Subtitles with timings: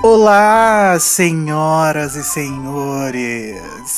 [0.00, 3.97] Olá, senhoras e senhores.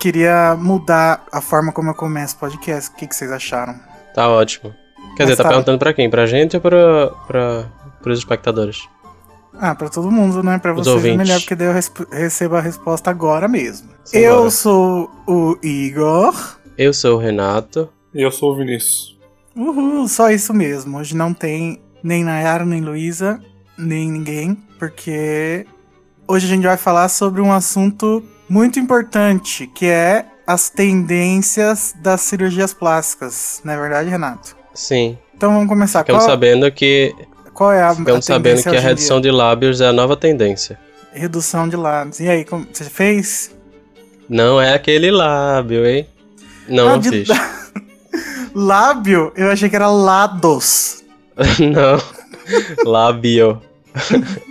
[0.00, 2.90] Queria mudar a forma como eu começo o podcast.
[2.90, 3.78] O que, que vocês acharam?
[4.14, 4.72] Tá ótimo.
[5.16, 5.48] Quer Mas dizer, tá, tá.
[5.50, 6.08] perguntando pra quem?
[6.08, 7.64] Pra gente ou pra, pra,
[8.02, 8.88] pros espectadores?
[9.58, 10.58] Ah, pra todo mundo, né?
[10.58, 11.18] Pra Os vocês é ouvintes.
[11.18, 11.74] melhor, porque daí eu
[12.10, 13.90] recebo a resposta agora mesmo.
[14.04, 14.50] Sim, eu bora.
[14.50, 16.34] sou o Igor.
[16.78, 17.88] Eu sou o Renato.
[18.14, 19.18] E eu sou o Vinícius.
[19.54, 20.96] Uhul, só isso mesmo.
[20.98, 23.38] Hoje não tem nem Nayara, nem Luísa,
[23.76, 25.66] nem ninguém, porque
[26.26, 32.20] hoje a gente vai falar sobre um assunto muito importante, que é as tendências das
[32.22, 33.60] cirurgias plásticas.
[33.64, 34.56] Não é verdade, Renato?
[34.74, 35.16] Sim.
[35.34, 36.00] Então vamos começar.
[36.00, 37.14] Ficamos Qual, sabendo que.
[37.54, 40.16] qual é a, a Ficamos sabendo tendência que a redução de lábios é a nova
[40.16, 40.78] tendência.
[41.12, 42.20] Redução de lábios.
[42.20, 43.50] E aí, como, você fez?
[44.28, 46.06] Não é aquele lábio, hein?
[46.68, 47.28] Não, Ah, não de- fiz.
[48.54, 49.32] Lábio?
[49.36, 51.04] Eu achei que era lados.
[51.58, 52.00] não.
[52.84, 53.60] Lábio.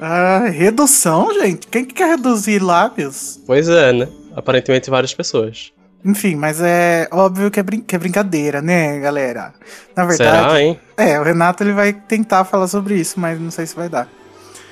[0.00, 1.66] Ah, redução, gente?
[1.66, 3.38] Quem que quer reduzir lábios?
[3.46, 4.08] Pois é, né?
[4.34, 5.72] Aparentemente várias pessoas.
[6.02, 9.52] Enfim, mas é óbvio que é, brin- que é brincadeira, né, galera?
[9.94, 10.80] Na verdade, Será, hein?
[10.96, 14.08] é, o Renato ele vai tentar falar sobre isso, mas não sei se vai dar.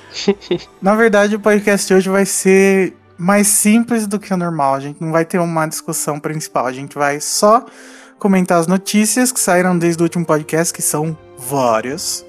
[0.81, 4.73] Na verdade, o podcast de hoje vai ser mais simples do que o normal.
[4.73, 6.65] A gente não vai ter uma discussão principal.
[6.65, 7.63] A gente vai só
[8.17, 12.25] comentar as notícias que saíram desde o último podcast, que são várias.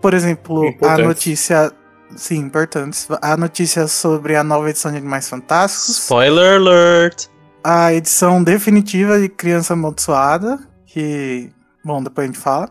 [0.00, 1.72] Por exemplo, a notícia.
[2.16, 3.06] Sim, importantes.
[3.22, 7.26] A notícia sobre a nova edição de Animais Fantásticos Spoiler alert!
[7.62, 11.50] a edição definitiva de Criança Amaldiçoada, que,
[11.84, 12.68] bom, depois a gente fala,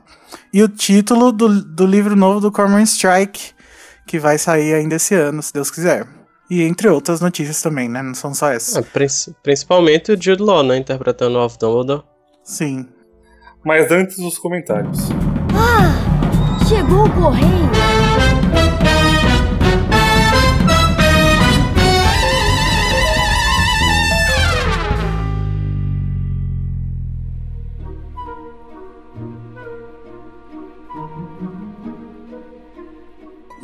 [0.53, 3.51] e o título do, do livro novo do Cormoran Strike,
[4.07, 6.07] que vai sair ainda esse ano, se Deus quiser.
[6.49, 8.01] E entre outras notícias também, né?
[8.03, 8.77] Não são só essas.
[8.77, 10.77] Ah, princi- principalmente o Jude Law, né?
[10.77, 12.03] Interpretando o Alf Dumbledore.
[12.43, 12.87] Sim.
[13.65, 15.09] Mas antes os comentários.
[16.69, 17.94] Chegou o correio.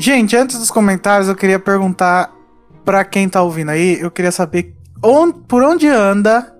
[0.01, 2.33] Gente, antes dos comentários, eu queria perguntar
[2.83, 4.73] pra quem tá ouvindo aí, eu queria saber
[5.47, 6.51] por onde anda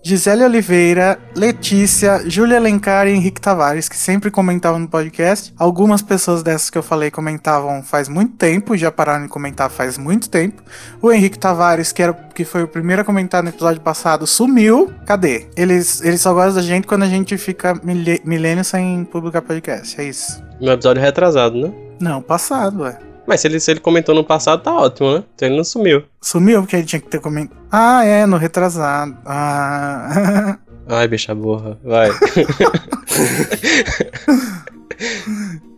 [0.00, 5.52] Gisele Oliveira, Letícia, Júlia Alencar e Henrique Tavares, que sempre comentavam no podcast.
[5.58, 9.98] Algumas pessoas dessas que eu falei comentavam faz muito tempo, já pararam de comentar faz
[9.98, 10.62] muito tempo.
[11.02, 14.92] O Henrique Tavares, que, era, que foi o primeiro a comentar no episódio passado, sumiu.
[15.04, 15.48] Cadê?
[15.56, 20.00] Eles, eles só gostam da gente quando a gente fica milê- milênio sem publicar podcast.
[20.00, 20.40] É isso.
[20.60, 21.72] No episódio retrasado, né?
[22.00, 22.98] Não, passado, ué.
[23.26, 25.24] Mas se ele, se ele comentou no passado, tá ótimo, né?
[25.34, 26.02] Então ele não sumiu.
[26.20, 27.58] Sumiu porque ele tinha que ter comentado.
[27.70, 29.16] Ah, é, no retrasado.
[29.26, 30.58] Ah.
[30.88, 31.78] Ai, bicha burra.
[31.84, 32.08] Vai.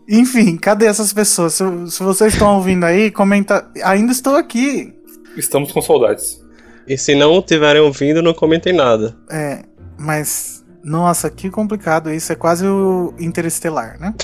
[0.08, 1.54] Enfim, cadê essas pessoas?
[1.54, 3.68] Se, se vocês estão ouvindo aí, comenta.
[3.82, 4.94] Ainda estou aqui.
[5.36, 6.40] Estamos com saudades.
[6.86, 9.16] e se não tiverem ouvindo, não comentem nada.
[9.30, 9.62] É,
[9.98, 10.64] mas.
[10.82, 12.32] Nossa, que complicado isso.
[12.32, 14.14] É quase o Interestelar, né?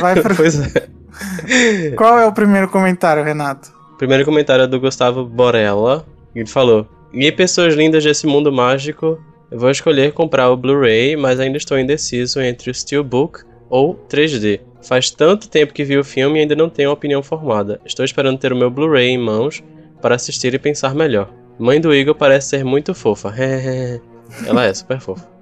[0.00, 0.34] Vai pro...
[0.36, 1.90] pois é.
[1.96, 3.72] Qual é o primeiro comentário, Renato?
[3.98, 6.06] Primeiro comentário é do Gustavo Borella.
[6.34, 9.18] Ele falou: E pessoas lindas desse mundo mágico,
[9.50, 13.40] eu vou escolher comprar o Blu-ray, mas ainda estou indeciso entre o Steelbook
[13.70, 14.60] ou 3D.
[14.82, 17.80] Faz tanto tempo que vi o filme e ainda não tenho uma opinião formada.
[17.84, 19.62] Estou esperando ter o meu Blu-ray em mãos
[20.00, 21.30] para assistir e pensar melhor.
[21.58, 23.34] Mãe do Igor parece ser muito fofa.
[24.46, 25.35] Ela é super fofa.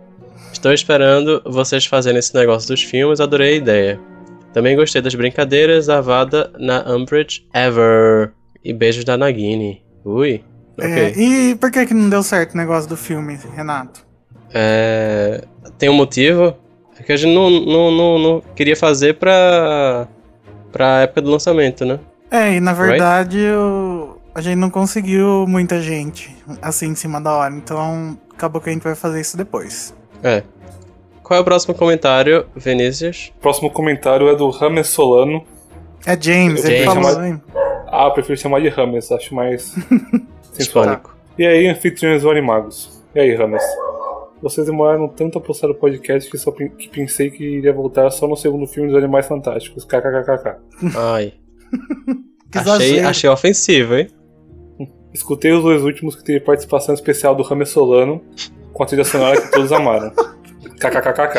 [0.55, 4.01] Estou esperando vocês fazerem esse negócio dos filmes, adorei a ideia.
[4.53, 8.31] Também gostei das brincadeiras, Avada na Umbridge Ever.
[8.65, 9.83] E beijos da Nagini.
[10.05, 10.43] Ui.
[10.79, 10.87] Ok.
[10.91, 14.07] É, e por que, que não deu certo o negócio do filme, Renato?
[14.55, 15.43] É,
[15.77, 16.57] Tem um motivo?
[16.99, 20.07] É que a gente não, não, não, não queria fazer pra.
[20.73, 21.99] pra época do lançamento, né?
[22.31, 27.33] É, e na verdade o- a gente não conseguiu muita gente assim em cima da
[27.33, 29.95] hora, então acabou que a gente vai fazer isso depois.
[30.25, 30.43] É.
[31.23, 33.33] Qual é o próximo comentário, Vinícius?
[33.41, 35.45] Próximo comentário é do Rames Solano.
[36.07, 36.95] É James, ele James.
[36.95, 37.43] falou, Chama- hein?
[37.87, 39.75] Ah, eu prefiro chamar de Rames, acho mais.
[40.59, 41.17] Hispânico.
[41.39, 43.03] E aí, anfitriões do Animagos.
[43.15, 43.63] E aí, Rames?
[44.43, 48.29] Vocês demoraram tanto a postar o podcast que, só que pensei que iria voltar só
[48.29, 49.85] no segundo filme dos Animais Fantásticos.
[49.85, 50.57] KKKKK.
[50.97, 51.33] Ai.
[52.53, 54.07] Que achei, achei ofensivo, hein?
[55.13, 58.21] Escutei os dois últimos que teve participação especial do Rames Solano
[58.75, 60.11] com a trilha sonora que todos amaram.
[60.81, 61.39] KKKKK.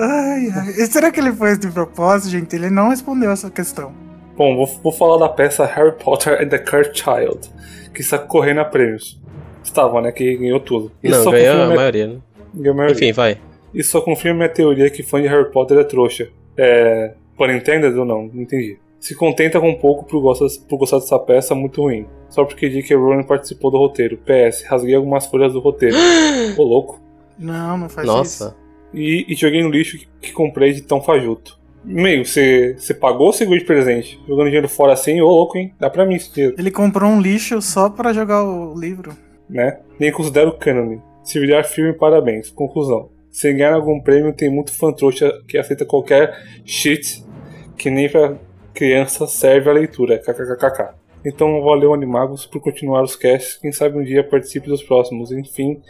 [0.00, 0.68] Ai, ai.
[0.78, 2.54] E será que ele fez de propósito, gente?
[2.54, 3.92] Ele não respondeu essa questão.
[4.36, 7.50] Bom, vou, vou falar da peça Harry Potter and the Cursed Child,
[7.94, 9.20] que está correndo a prêmios.
[9.62, 10.12] Estava, né?
[10.12, 10.92] Que ganhou tudo.
[11.02, 12.16] Isso Não, só ganhou a minha- maioria, né?
[12.54, 12.96] ganhou a maioria.
[12.96, 13.38] Enfim, vai.
[13.72, 16.28] Isso só confirma minha teoria que fã de Harry Potter é trouxa.
[16.56, 17.14] É.
[17.36, 18.30] Por entender ou não?
[18.32, 18.78] Não entendi.
[19.04, 22.06] Se contenta com pouco por gostar, por gostar dessa peça muito ruim.
[22.30, 22.96] Só porque J.K.
[22.96, 24.16] Rowling participou do roteiro.
[24.16, 25.94] PS, rasguei algumas folhas do roteiro.
[26.56, 27.02] Ô louco.
[27.38, 28.16] Não, não faz isso.
[28.16, 28.56] Nossa.
[28.94, 31.60] E, e joguei no lixo que, que comprei de tão fajuto.
[31.84, 34.18] Meio, você você pagou ou você ganhou de presente?
[34.26, 35.74] Jogando dinheiro fora assim, ô louco, hein?
[35.78, 39.12] Dá pra mim esse dinheiro, Ele comprou um lixo só pra jogar o livro.
[39.50, 39.80] né?
[40.00, 41.02] Nem considero cânone.
[41.22, 42.48] Se virar filme, parabéns.
[42.48, 43.10] Conclusão.
[43.30, 46.34] Se ganhar algum prêmio, tem muito fã trouxa que aceita qualquer
[46.64, 47.22] shit
[47.76, 48.38] que nem pra
[48.74, 50.18] criança serve a leitura.
[50.18, 50.94] KKKKK.
[51.24, 53.56] Então valeu, Animagos, por continuar os casts.
[53.56, 55.32] Quem sabe um dia participe dos próximos.
[55.32, 55.80] Enfim,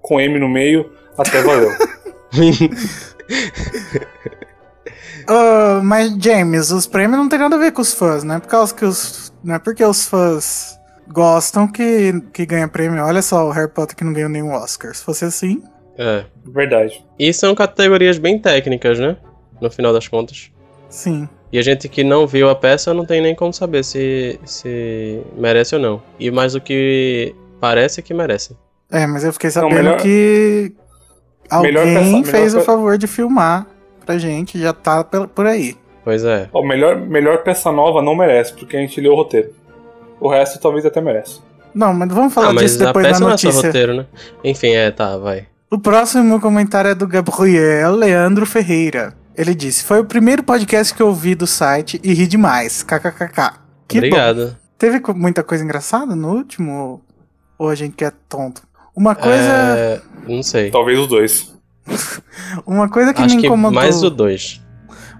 [0.00, 1.70] com M no meio, até valeu.
[5.82, 8.38] Mas, James, os prêmios não tem nada a ver com os fãs, né?
[8.38, 9.32] Por causa que os.
[9.42, 10.78] Não é porque os fãs
[11.08, 13.04] gostam que, que ganha prêmio.
[13.04, 14.94] Olha só o Harry Potter que não ganhou nenhum Oscar.
[14.94, 15.62] Se fosse assim.
[15.98, 16.24] É.
[16.44, 17.04] Verdade.
[17.18, 19.16] E são categorias bem técnicas, né?
[19.60, 20.50] No final das contas.
[20.88, 21.28] Sim.
[21.52, 25.20] E a gente que não viu a peça não tem nem como saber se, se
[25.36, 26.02] merece ou não.
[26.18, 28.56] E mais do que parece é que merece.
[28.90, 30.72] É, mas eu fiquei Não, sabendo melhor- que
[31.62, 33.66] Melhor alguém peça- melhor fez o favor de filmar
[34.04, 35.76] pra gente, já tá por aí.
[36.04, 36.48] Pois é.
[36.52, 39.50] Ó, melhor, melhor peça nova não merece, porque a gente leu o roteiro.
[40.20, 41.40] O resto talvez até merece.
[41.74, 43.66] Não, mas vamos falar Ah, mas disso a depois peça da não é só notícia.
[43.68, 44.06] roteiro, né?
[44.42, 45.46] Enfim, é, tá, vai.
[45.70, 49.14] O próximo comentário é do Gabriel Leandro Ferreira.
[49.36, 52.82] Ele disse: Foi o primeiro podcast que eu ouvi do site e ri demais.
[52.82, 53.52] KKKK.
[53.86, 54.06] Que bom.
[54.06, 54.56] Obrigado.
[54.78, 57.02] Teve co- muita coisa engraçada no último?
[57.58, 58.62] Ou a gente que é tonto?
[58.94, 60.70] Uma coisa, É, não sei.
[60.70, 61.54] Talvez os dois.
[62.66, 63.74] uma coisa que Acho me que incomodou.
[63.74, 64.62] mais o 2.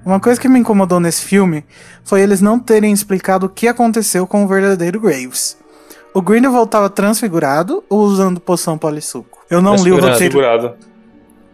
[0.05, 1.65] Uma coisa que me incomodou nesse filme
[2.05, 5.57] foi eles não terem explicado o que aconteceu com o verdadeiro Graves.
[6.15, 9.45] O Grindelwald estava transfigurado ou usando poção polissuco?
[9.51, 10.13] Eu não li o Transfigurado.
[10.13, 10.33] roteiro.
[10.33, 10.75] Segurado.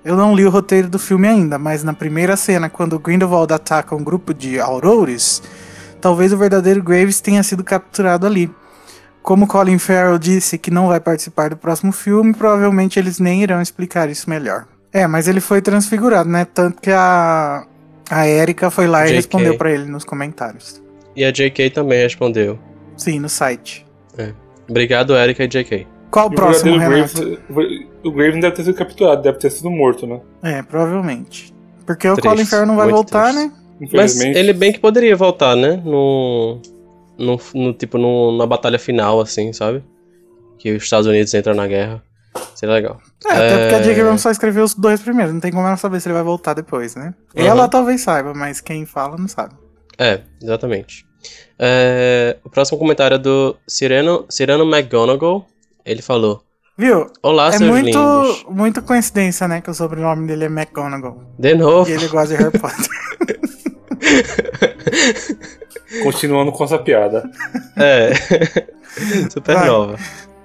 [0.04, 3.52] Eu não li o roteiro do filme ainda, mas na primeira cena, quando o Grindelwald
[3.52, 5.42] ataca um grupo de aurores,
[6.00, 8.50] talvez o verdadeiro Graves tenha sido capturado ali.
[9.22, 13.62] Como Colin Farrell disse que não vai participar do próximo filme, provavelmente eles nem irão
[13.62, 14.66] explicar isso melhor.
[14.92, 16.44] É, mas ele foi transfigurado, né?
[16.44, 17.64] Tanto que a,
[18.10, 19.14] a Erika foi lá e JK.
[19.14, 20.82] respondeu pra ele nos comentários.
[21.14, 22.58] E a JK também respondeu.
[22.96, 23.86] Sim, no site.
[24.68, 25.86] Obrigado, Erika e JK.
[26.12, 27.42] Qual o próximo, verdadeiro Renato?
[27.48, 30.20] Graves, o Graves não deve ter sido capturado, deve ter sido morto, né?
[30.42, 31.52] É, provavelmente.
[31.86, 33.48] Porque o Colin Farrell não vai voltar, triste.
[33.48, 33.52] né?
[33.80, 34.38] Mas Infelizmente.
[34.38, 35.82] ele bem que poderia voltar, né?
[35.84, 36.60] No.
[37.18, 39.82] No, no tipo, no, na batalha final, assim, sabe?
[40.58, 42.02] Que os Estados Unidos entram na guerra.
[42.54, 43.00] Seria legal.
[43.26, 43.82] É, até porque a É.
[43.82, 44.02] J.K.
[44.02, 46.54] Rowling só escreveu os dois primeiros, não tem como ela saber se ele vai voltar
[46.54, 47.14] depois, né?
[47.36, 47.44] Uhum.
[47.44, 49.54] Ela talvez saiba, mas quem fala não sabe.
[49.98, 51.04] É, exatamente.
[51.58, 55.46] É, o próximo comentário é do Cyrano, Cyrano McGonagall.
[55.84, 56.42] Ele falou:
[56.76, 57.06] Viu?
[57.22, 58.44] Olá, é seus muito, lindos.
[58.48, 59.60] muito coincidência, né?
[59.60, 61.22] Que o sobrenome dele é McGonagall.
[61.38, 61.88] De novo.
[61.88, 62.88] E ele gosta de Harry Potter.
[66.02, 67.28] Continuando com essa piada.
[67.76, 68.12] É.
[69.30, 69.66] Super Vai.
[69.66, 69.96] nova.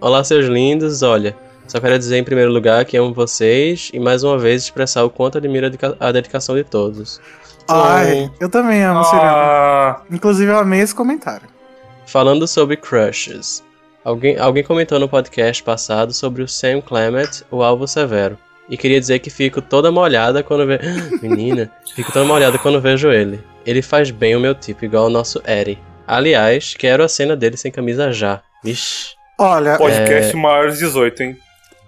[0.01, 1.01] Olá, seus lindos.
[1.04, 1.36] Olha,
[1.68, 5.10] só quero dizer em primeiro lugar que amo vocês e mais uma vez expressar o
[5.10, 7.22] quanto admiro a dedica- a dedicação de todos.
[7.70, 9.01] Ai, eu também amo.
[9.13, 11.48] Ah, Inclusive, eu amei esse comentário.
[12.06, 13.63] Falando sobre crushes.
[14.08, 18.38] Alguém, alguém comentou no podcast passado sobre o Sam Clement, o alvo severo.
[18.70, 20.82] E queria dizer que fico toda molhada quando vejo.
[21.22, 23.44] Menina, fico toda molhada quando vejo ele.
[23.66, 25.78] Ele faz bem o meu tipo, igual o nosso Eri.
[26.08, 28.42] Aliás, quero a cena dele sem camisa já.
[28.64, 29.10] Vixe.
[29.38, 30.40] Olha, podcast É.
[30.40, 31.38] maior de 18, hein?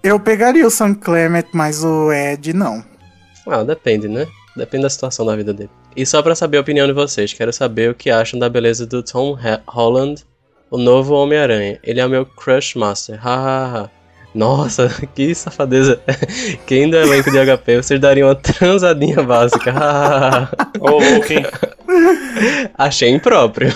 [0.03, 2.83] eu pegaria o Sam Clement, mas o Ed não.
[3.47, 4.27] Ah, depende, né?
[4.57, 5.69] Depende da situação da vida dele.
[5.95, 8.85] E só pra saber a opinião de vocês, quero saber o que acham da beleza
[8.85, 10.21] do Tom Holland,
[10.69, 11.79] o novo Homem-Aranha.
[11.83, 13.19] Ele é o meu crush master.
[13.19, 13.89] Hahaha.
[14.33, 15.99] Nossa, que safadeza.
[16.65, 19.73] Quem do elenco de HP, vocês dariam uma transadinha básica.
[20.79, 20.99] Ô?
[22.77, 23.71] Achei impróprio.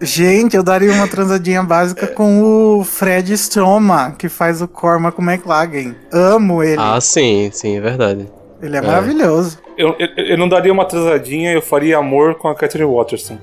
[0.00, 5.94] Gente, eu daria uma transadinha básica com o Fred Stroma, que faz o Cormac McLagan.
[6.12, 6.76] Amo ele.
[6.78, 8.26] Ah, sim, sim, é verdade.
[8.60, 9.58] ele é, maravilhoso.
[9.78, 13.38] Eu, eu, eu não daria uma atrasadinha, eu faria amor com a Catherine Watterson.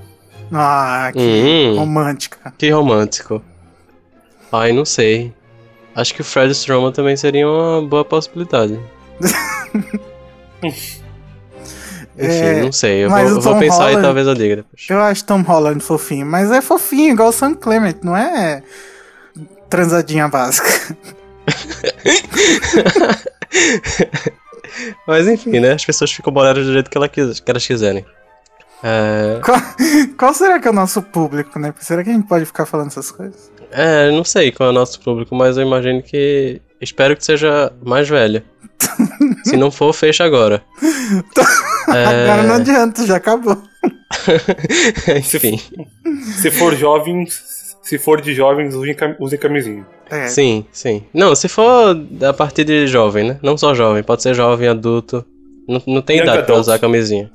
[0.52, 1.76] Ah, que Hum.
[1.78, 2.54] romântica.
[2.58, 3.42] Que romântico.
[4.52, 5.34] Ai, não sei.
[5.96, 8.80] Acho que o Fred Stroma também seria uma boa possibilidade.
[10.64, 11.02] Enfim,
[12.18, 13.04] É, não sei.
[13.06, 14.86] Eu vou, eu vou pensar e Holland- talvez eu diga depois.
[14.90, 18.62] Eu acho Tom Holland fofinho, mas é fofinho, igual o Sam Clement, não é
[19.70, 20.96] transadinha básica.
[25.08, 25.74] Mas enfim, né?
[25.74, 26.98] As pessoas ficam boleras do jeito que
[27.52, 28.06] elas quiserem.
[28.84, 29.58] É, Qual,
[30.18, 31.74] qual será que é o nosso público, né?
[31.80, 33.52] Será que a gente pode ficar falando essas coisas?
[33.72, 36.62] é, não sei qual é o nosso público, mas eu imagino que.
[36.82, 38.44] Espero que seja mais velho.
[39.46, 40.62] Se não for, fecha agora.
[41.88, 43.58] É, Agora não adianta, já acabou.
[45.18, 45.60] Enfim.
[46.42, 47.26] Se for jovem,
[47.82, 49.86] se for de jovens, usem cam- usem camisinha.
[50.10, 50.28] É.
[50.28, 51.04] Sim, sim.
[51.14, 51.96] Não, se for
[52.28, 53.40] a partir de jovem, né?
[53.42, 55.26] Não só jovem, pode ser jovem, adulto.
[55.68, 56.60] Não, não tem Young idade pra adult.
[56.68, 57.32] usar camisinha.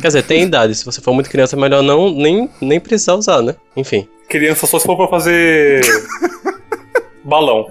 [0.00, 0.74] Quer dizer, tem idade.
[0.74, 3.54] Se você for muito criança, é melhor não nem, nem precisar usar, né?
[3.76, 4.06] Enfim.
[4.28, 5.80] Criança só se for pra fazer
[7.24, 7.68] balão.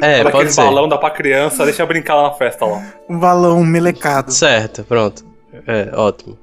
[0.00, 0.60] É, pode aquele ser.
[0.62, 2.94] balão, dá pra criança, deixa brincar lá na festa lá.
[3.08, 4.32] Um balão melecado.
[4.32, 5.24] Certo, pronto.
[5.66, 6.38] É, ótimo.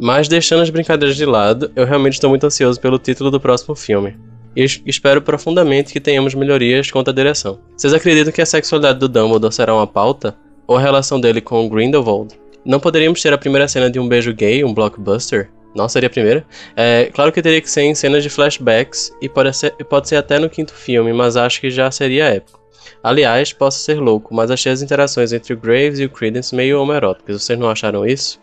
[0.00, 3.74] Mas deixando as brincadeiras de lado, eu realmente estou muito ansioso pelo título do próximo
[3.74, 4.16] filme.
[4.56, 7.58] E es- espero profundamente que tenhamos melhorias quanto à direção.
[7.76, 10.34] Vocês acreditam que a sexualidade do Dumbledore será uma pauta?
[10.66, 12.34] Ou a relação dele com o Grindelwald?
[12.64, 15.50] Não poderíamos ter a primeira cena de um beijo gay, um blockbuster?
[15.74, 16.46] Nossa, seria a primeira?
[16.76, 20.16] É, claro que teria que ser em cenas de flashbacks e pode ser, pode ser
[20.16, 22.60] até no quinto filme, mas acho que já seria épico.
[23.02, 26.80] Aliás, posso ser louco, mas achei as interações entre o Graves e o Credence meio
[26.80, 27.42] homeróticas.
[27.42, 28.40] Vocês não acharam isso?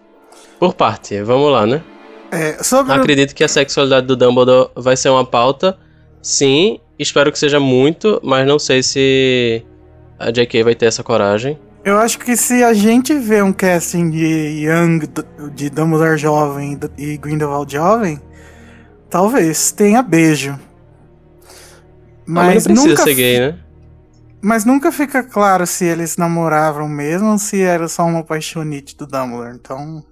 [0.60, 1.82] Por parte, vamos lá, né?
[2.32, 5.78] É, sobre Acredito que a sexualidade do Dumbledore vai ser uma pauta.
[6.22, 9.64] Sim, espero que seja muito, mas não sei se
[10.18, 10.64] a J.K.
[10.64, 11.58] vai ter essa coragem.
[11.84, 15.00] Eu acho que se a gente vê um casting de Young,
[15.54, 18.20] de Dumbledore jovem e Grindelwald jovem,
[19.10, 20.60] talvez tenha beijo.
[22.26, 23.60] Mas, mas não precisa nunca, ser gay, né?
[24.42, 29.08] mas nunca fica claro se eles namoravam mesmo ou se era só uma paixonite do
[29.08, 29.56] Dumbledore.
[29.56, 30.04] Então.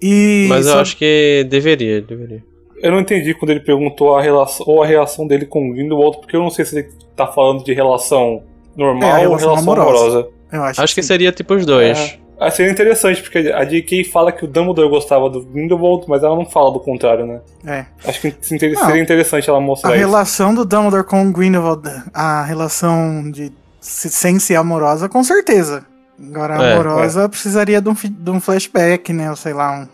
[0.00, 2.42] E Mas eu acho que deveria, deveria.
[2.80, 6.18] Eu não entendi quando ele perguntou a relação ou a reação dele com o Grindelwald,
[6.18, 8.44] porque eu não sei se ele tá falando de relação
[8.76, 10.06] normal É, a ou relação relação amorosa.
[10.06, 10.37] amorosa.
[10.52, 11.08] Eu acho, Acho que sim.
[11.08, 11.98] seria tipo os dois.
[11.98, 12.18] É.
[12.40, 14.04] Ah, seria interessante, porque a J.K.
[14.04, 17.40] fala que o Dumbledore gostava do Grindelwald, mas ela não fala do contrário, né?
[17.66, 17.84] É.
[18.08, 18.96] Acho que seria Não.
[18.96, 19.98] interessante ela A mostrar isso.
[19.98, 21.82] relação do Dumbledore com o Grindelwald,
[22.14, 25.84] a relação de se- sem ser amorosa, com certeza.
[26.30, 29.30] Agora, a É, amorosa precisaria de um, de um flashback, né?
[29.30, 29.80] Ou sei lá.
[29.80, 29.88] Um...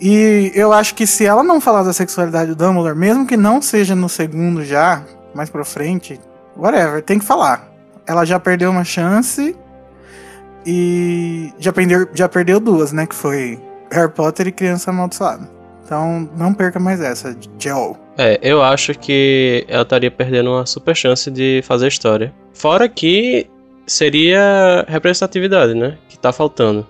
[0.00, 3.62] E eu acho que se ela não falar da sexualidade do Dumbledore, mesmo que não
[3.62, 5.02] seja no segundo já,
[5.34, 6.20] mais pra frente,
[6.54, 7.68] whatever, tem que falar.
[8.06, 9.56] Ela já perdeu uma chance
[10.66, 13.06] e já perdeu, já perdeu duas, né?
[13.06, 15.48] Que foi Harry Potter e Criança Amaldiçoada.
[15.84, 17.94] Então, não perca mais essa, Joe.
[18.16, 22.32] É, eu acho que ela estaria perdendo uma super chance de fazer história.
[22.54, 23.46] Fora que
[23.86, 25.98] seria representatividade, né?
[26.08, 26.86] Que tá faltando.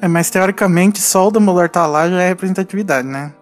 [0.00, 3.32] É, mas teoricamente só o Dumbledore tá lá já é representatividade, né?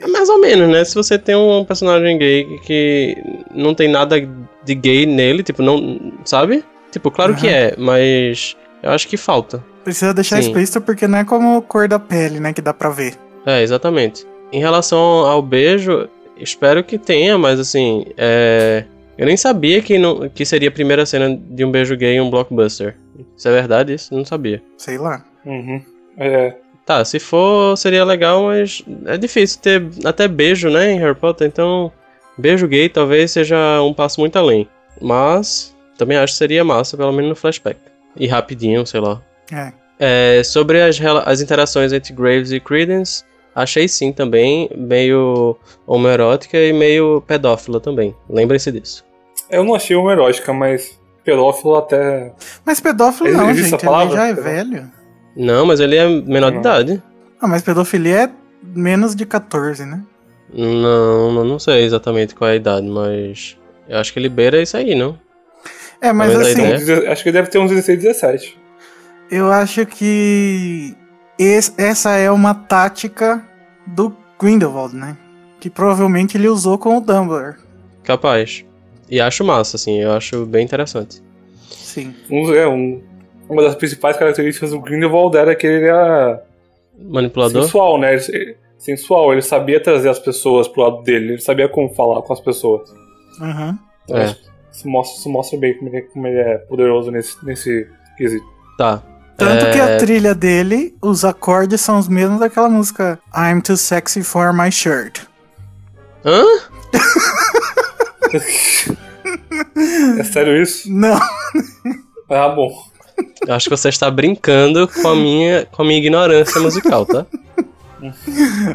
[0.00, 0.84] É mais ou menos, né?
[0.84, 3.16] Se você tem um personagem gay que
[3.54, 4.16] não tem nada
[4.64, 6.12] de gay nele, tipo, não.
[6.24, 6.64] Sabe?
[6.90, 7.56] Tipo, claro que Aham.
[7.56, 9.62] é, mas eu acho que falta.
[9.84, 10.48] Precisa deixar Sim.
[10.48, 12.52] explícito porque não é como cor da pele, né?
[12.52, 13.14] Que dá pra ver.
[13.46, 14.26] É, exatamente.
[14.52, 18.84] Em relação ao beijo, espero que tenha, mas assim, é.
[19.16, 22.20] Eu nem sabia que, não, que seria a primeira cena de um beijo gay em
[22.20, 22.96] um blockbuster.
[23.36, 23.92] Isso é verdade?
[23.94, 24.14] Isso?
[24.14, 24.62] Não sabia.
[24.76, 25.24] Sei lá.
[25.44, 25.82] Uhum.
[26.16, 26.54] É,
[26.88, 31.46] Tá, se for, seria legal, mas é difícil ter até beijo, né, em Harry Potter,
[31.46, 31.92] então
[32.38, 34.66] beijo gay talvez seja um passo muito além.
[34.98, 37.78] Mas também acho que seria massa, pelo menos no flashback.
[38.16, 39.20] E rapidinho, sei lá.
[39.52, 39.72] É.
[40.00, 43.24] É, sobre as, as interações entre Graves e Credence,
[43.54, 48.14] achei sim também, meio homoerótica e meio pedófila também.
[48.30, 49.04] Lembrem-se disso.
[49.50, 52.32] eu não achei uma erótica, mas pedófilo até.
[52.64, 53.84] Mas pedófilo Existe não, essa gente.
[53.84, 54.54] Ele já é Pedófilo?
[54.54, 54.90] velho.
[55.36, 57.02] Não, mas ele é menor de idade.
[57.40, 58.30] Ah, mas pedofilia é
[58.62, 60.02] menos de 14, né?
[60.52, 63.56] Não, não, não sei exatamente qual é a idade, mas
[63.88, 65.18] eu acho que ele beira isso aí, não?
[66.00, 68.58] É, mas assim, ideia- Acho que deve ter uns 16, 17.
[69.30, 70.94] eu acho que
[71.38, 73.44] es- essa é uma tática
[73.86, 75.16] do Grindelwald, né?
[75.60, 77.56] Que provavelmente ele usou com o Dumbledore.
[78.04, 78.64] Capaz.
[79.10, 81.20] E acho massa, assim, eu acho bem interessante.
[81.70, 82.14] Sim.
[82.30, 83.02] Um, é, um,
[83.48, 86.42] uma das principais características do Grindelwald era que ele era
[86.98, 87.62] Manipulador?
[87.64, 88.14] sensual, né?
[88.14, 92.32] Ele, sensual, ele sabia trazer as pessoas pro lado dele, ele sabia como falar com
[92.32, 92.88] as pessoas.
[93.40, 93.78] Aham.
[94.04, 94.36] Então, É.
[94.78, 98.46] Isso mostra, isso mostra bem como ele, como ele é poderoso nesse, nesse quesito.
[98.78, 99.02] Tá.
[99.36, 103.76] Tanto É, que a trilha dele, os acordes são os mesmos daquela música I'm too
[103.76, 105.22] sexy for my shirt.
[106.24, 106.44] Hã?
[110.18, 110.92] É sério isso?
[110.92, 111.18] Não,
[112.30, 112.70] Ah, bom.
[113.46, 117.26] Eu acho que você está brincando com a minha, com a minha ignorância musical, tá?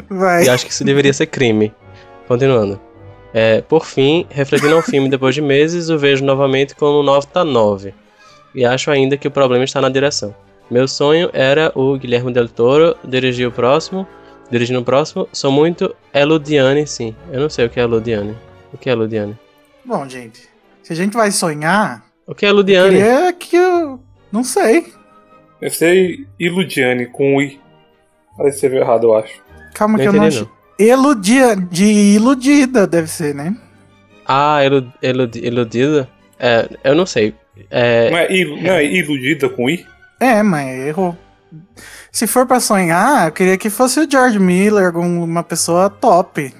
[0.08, 0.44] vai.
[0.44, 1.72] E acho que isso deveria ser crime.
[2.28, 2.80] Continuando.
[3.36, 7.92] É, por fim, refletindo ao filme depois de meses, o vejo novamente como nota 9.
[8.54, 10.32] E acho ainda que o problema está na direção.
[10.70, 14.06] Meu sonho era o Guilherme Del Toro dirigir o próximo.
[14.50, 17.16] Dirigindo o próximo, sou muito Eludiane, sim.
[17.32, 18.36] Eu não sei o que é Eludiane.
[18.72, 19.36] O que é Eludiane?
[19.84, 20.48] Bom, gente,
[20.82, 22.90] se a gente vai sonhar, O que é Eludiane?
[22.96, 24.00] queria que eu.
[24.30, 24.92] Não sei.
[25.60, 27.58] Deve ser Iludiane com I.
[28.38, 29.42] Aí você viu errado, eu acho.
[29.74, 30.46] Calma Não que eu não achei.
[30.78, 31.84] Eludia, de
[32.16, 33.56] iludida, deve ser, né?
[34.26, 36.08] Ah, elu, eludi- iludida?
[36.38, 37.34] É, eu não sei.
[37.70, 39.86] É, Não, é ilu, não é iludida com I?
[40.18, 41.16] É, mas errou.
[42.10, 46.52] Se for pra sonhar, eu queria que fosse o George Miller, alguma pessoa top.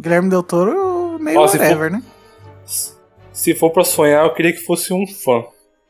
[0.00, 2.02] Guilherme Del Toro, meio Ó, se for- whatever, né?
[3.32, 5.44] Se for pra sonhar, eu queria que fosse um fã.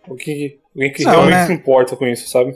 [0.08, 1.46] Alguém, alguém que Não, realmente né?
[1.46, 2.54] se importa com isso, sabe?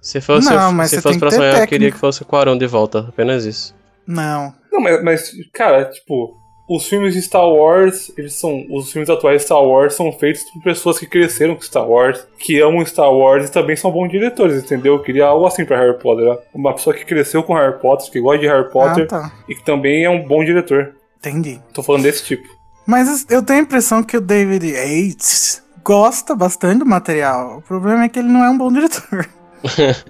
[0.00, 1.92] se fosse, Não, mas se fosse pra sonhar, eu queria técnica.
[1.94, 3.06] que fosse o Quarão de volta.
[3.08, 3.74] Apenas isso.
[4.06, 4.54] Não.
[4.74, 6.36] Não, mas, mas, cara, tipo,
[6.68, 8.66] os filmes de Star Wars, eles são.
[8.70, 12.26] Os filmes atuais de Star Wars são feitos por pessoas que cresceram com Star Wars,
[12.38, 14.94] que amam Star Wars e também são bons diretores, entendeu?
[14.94, 16.24] Eu queria algo assim pra Harry Potter.
[16.28, 16.36] né?
[16.52, 19.32] Uma pessoa que cresceu com Harry Potter, que gosta de Harry Potter Ah, tá.
[19.48, 20.94] e que também é um bom diretor.
[21.18, 21.60] Entendi.
[21.72, 22.46] Tô falando desse tipo.
[22.86, 27.58] Mas eu tenho a impressão que o David Yates gosta bastante do material.
[27.58, 29.26] O problema é que ele não é um bom diretor.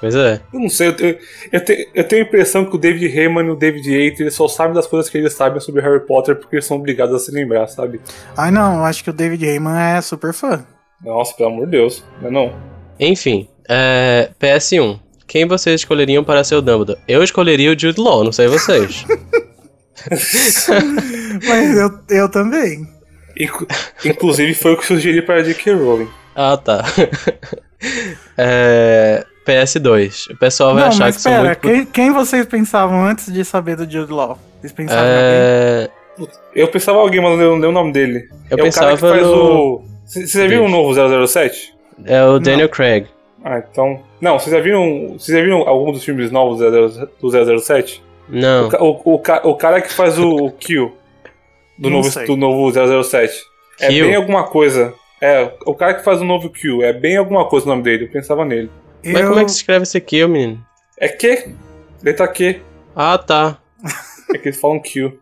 [0.00, 0.40] Pois é.
[0.52, 1.18] Eu não sei, eu, tenho-
[1.52, 4.34] eu, tenho, eu tenho a impressão que o David Heyman e o David Yates eles
[4.34, 7.18] só sabem das coisas que eles sabem sobre Harry Potter porque eles são obrigados a
[7.18, 8.00] se lembrar, sabe?
[8.36, 10.64] Ai, não, eu acho que o David Heyman é super fã.
[11.02, 12.52] Nossa, pelo amor de Deus, não é não?
[13.00, 15.00] Enfim, é, PS1.
[15.26, 16.98] Quem vocês escolheriam para ser o Dumbledore?
[17.08, 19.04] Eu escolheria o Jude Law, não sei vocês.
[21.46, 22.86] Mas eu, eu também.
[23.38, 23.66] Inclu-
[24.04, 25.72] Inclusive foi o que sugeri para a J.K.
[25.74, 26.08] Rowling.
[26.34, 26.84] ah, tá.
[28.36, 30.32] É, PS2.
[30.32, 31.58] O pessoal vai não, achar mas que pera, muito...
[31.60, 34.38] quem, quem vocês pensavam antes de saber do Jude Law?
[34.60, 35.04] Vocês pensavam?
[35.06, 35.88] É,
[36.54, 38.28] Eu pensava em alguém, mas não dei- não o nome dele.
[38.28, 39.74] eu é o cara que pensava faz no...
[39.76, 39.84] o.
[40.04, 41.74] Vocês já viram o novo 007?
[42.04, 43.06] É o Daniel Craig.
[43.44, 44.02] Ah, então.
[44.20, 45.12] Não, vocês já viram.
[45.18, 46.58] Vocês já viram algum dos filmes novos
[47.20, 48.02] do 007?
[48.28, 48.68] Não.
[48.80, 50.94] O, o, o, o cara que faz o, o Kill
[51.78, 52.26] do Não novo, sei.
[52.26, 53.32] do novo 007.
[53.80, 54.06] É Kill?
[54.06, 54.92] bem alguma coisa.
[55.20, 56.82] É, o cara que faz o novo Kill.
[56.82, 58.04] É bem alguma coisa o nome dele.
[58.04, 58.70] Eu pensava nele.
[59.04, 60.64] Mas Eu- como é que se escreve esse kill, menino?
[60.98, 61.54] É que?
[62.02, 62.60] Letra Q.
[62.94, 63.58] Ah, tá.
[64.34, 65.18] É que eles falam Kill.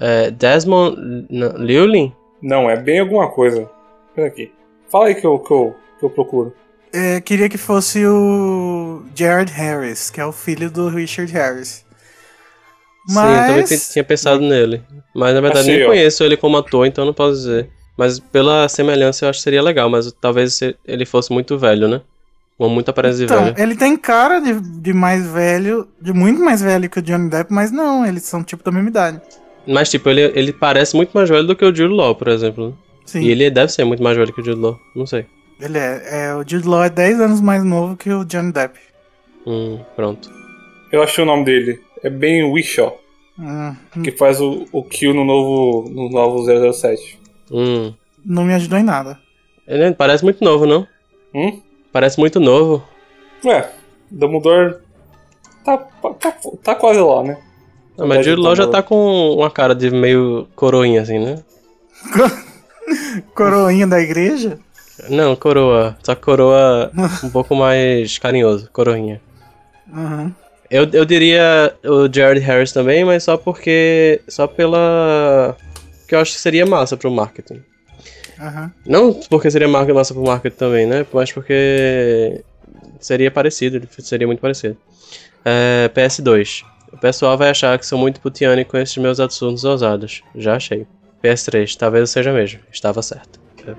[0.00, 0.96] É, Desmond
[1.30, 2.14] Llewellyn?
[2.42, 3.68] Não, é bem alguma coisa.
[4.14, 4.52] Pera aqui.
[4.90, 6.54] Fala aí que eu, que eu, que eu procuro.
[6.92, 11.84] é, queria que fosse o Jared Harris, que é o filho do Richard Harris.
[13.08, 14.82] Sim, eu também Mas tinha pensado nele.
[15.14, 15.88] Mas na verdade Achei, nem ó.
[15.88, 17.70] conheço ele como ator, então não posso dizer.
[17.96, 21.86] Mas pela semelhança eu acho que seria legal, mas talvez se ele fosse muito velho,
[21.88, 22.00] né?
[22.58, 23.54] Com muita aparência de então, velho.
[23.58, 27.52] ele tem cara de, de mais velho, de muito mais velho que o Johnny Depp,
[27.52, 29.20] mas não, eles são tipo da mesma idade.
[29.66, 32.68] Mas tipo, ele, ele parece muito mais velho do que o Jude Law, por exemplo.
[32.68, 32.74] né?
[33.06, 35.26] Sim, E ele deve ser muito mais velho que o Jude Law, não sei.
[35.60, 36.34] ele é, é.
[36.34, 38.78] O Jude Law é 10 anos mais novo que o Johnny Depp.
[39.46, 40.30] Hum, pronto.
[40.92, 41.80] Eu achei o nome dele.
[42.02, 43.00] É Ben Whishaw.
[43.38, 47.18] Hum, Que faz o, o Kill no novo, no novo 007.
[47.50, 47.92] Hum.
[48.24, 49.18] não me ajudou em nada.
[49.66, 50.86] Ele parece muito novo, não?
[51.34, 51.60] Hum?
[51.92, 52.82] Parece muito novo.
[53.44, 53.70] Ué,
[54.10, 54.76] Dumbledore
[55.64, 57.38] tá, tá, tá quase lá, né?
[57.98, 61.42] Ah, mas Jude Law já tá com uma cara de meio coroinha, assim, né?
[63.34, 64.58] Coroinha da igreja?
[65.08, 65.96] Não, coroa.
[66.02, 66.90] Só que coroa
[67.22, 68.68] um pouco mais carinhoso.
[68.72, 69.20] Coroinha.
[69.92, 70.32] Uhum.
[70.70, 74.20] Eu, eu diria o Jared Harris também, mas só porque.
[74.28, 75.56] Só pela.
[76.06, 77.62] Que eu acho que seria massa pro marketing.
[78.38, 78.70] Uhum.
[78.86, 81.06] Não porque seria massa pro marketing também, né?
[81.12, 82.42] Mas porque.
[83.00, 84.76] Seria parecido, seria muito parecido.
[85.44, 86.64] É, PS2.
[86.92, 90.22] O pessoal vai achar que sou muito putiane com esses meus assuntos ousados.
[90.34, 90.86] Já achei.
[91.22, 92.60] PS3, talvez eu seja mesmo.
[92.72, 93.40] Estava certo.
[93.66, 93.72] É.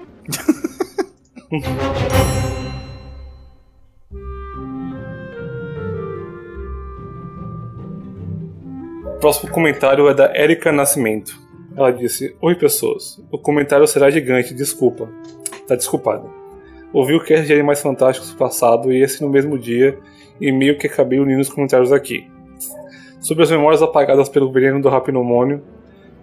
[9.05, 11.44] O próximo comentário é da Erika Nascimento.
[11.75, 13.21] Ela disse: Oi, pessoas.
[13.31, 15.09] O comentário será gigante, desculpa.
[15.67, 16.23] Tá desculpada.
[16.93, 19.97] Ouvi o cast de Animais Fantásticos passado e esse no mesmo dia,
[20.39, 22.29] e meio que acabei unindo os comentários aqui.
[23.19, 25.61] Sobre as memórias apagadas pelo veneno do rapinomônio,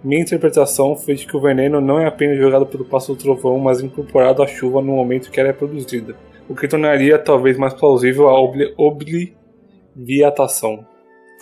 [0.03, 3.59] minha interpretação foi de que o veneno não é apenas jogado pelo passo do trovão,
[3.59, 6.15] mas incorporado à chuva no momento que ela é produzida,
[6.49, 10.85] o que tornaria talvez mais plausível a obli obliviatação.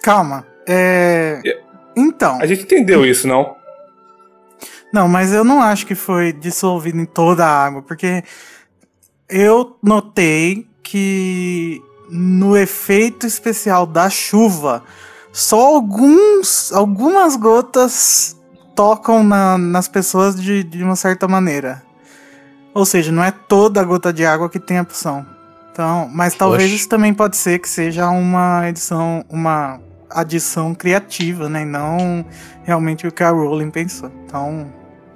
[0.03, 0.45] Calma.
[0.67, 1.39] É.
[1.95, 2.39] Então.
[2.41, 3.60] A gente entendeu isso, não?
[4.91, 8.23] Não, mas eu não acho que foi dissolvido em toda a água, porque
[9.29, 14.83] eu notei que no efeito especial da chuva,
[15.31, 18.35] só alguns, algumas gotas
[18.75, 21.81] tocam na- nas pessoas de, de uma certa maneira.
[22.73, 25.25] Ou seja, não é toda a gota de água que tem a poção.
[25.71, 31.61] Então, mas talvez isso também pode ser que seja uma edição, uma adição criativa, né?
[31.61, 32.25] E não
[32.63, 34.11] realmente o que a Rowling pensou.
[34.25, 34.67] Então,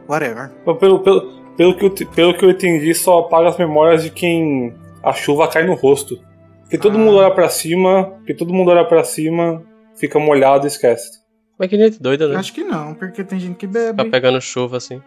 [0.08, 0.50] whatever.
[0.80, 1.22] Pelo, pelo,
[1.58, 5.48] pelo, que eu, pelo que eu entendi, só apaga as memórias de quem a chuva
[5.48, 6.18] cai no rosto.
[6.62, 7.00] Porque todo Ah.
[7.00, 9.64] mundo olha pra cima, porque todo mundo olha pra cima,
[9.96, 11.24] fica molhado e esquece.
[11.58, 12.36] Mas que gente doida, né?
[12.38, 14.10] Acho que não, porque tem gente que bebe.
[14.10, 15.02] pegando chuva assim.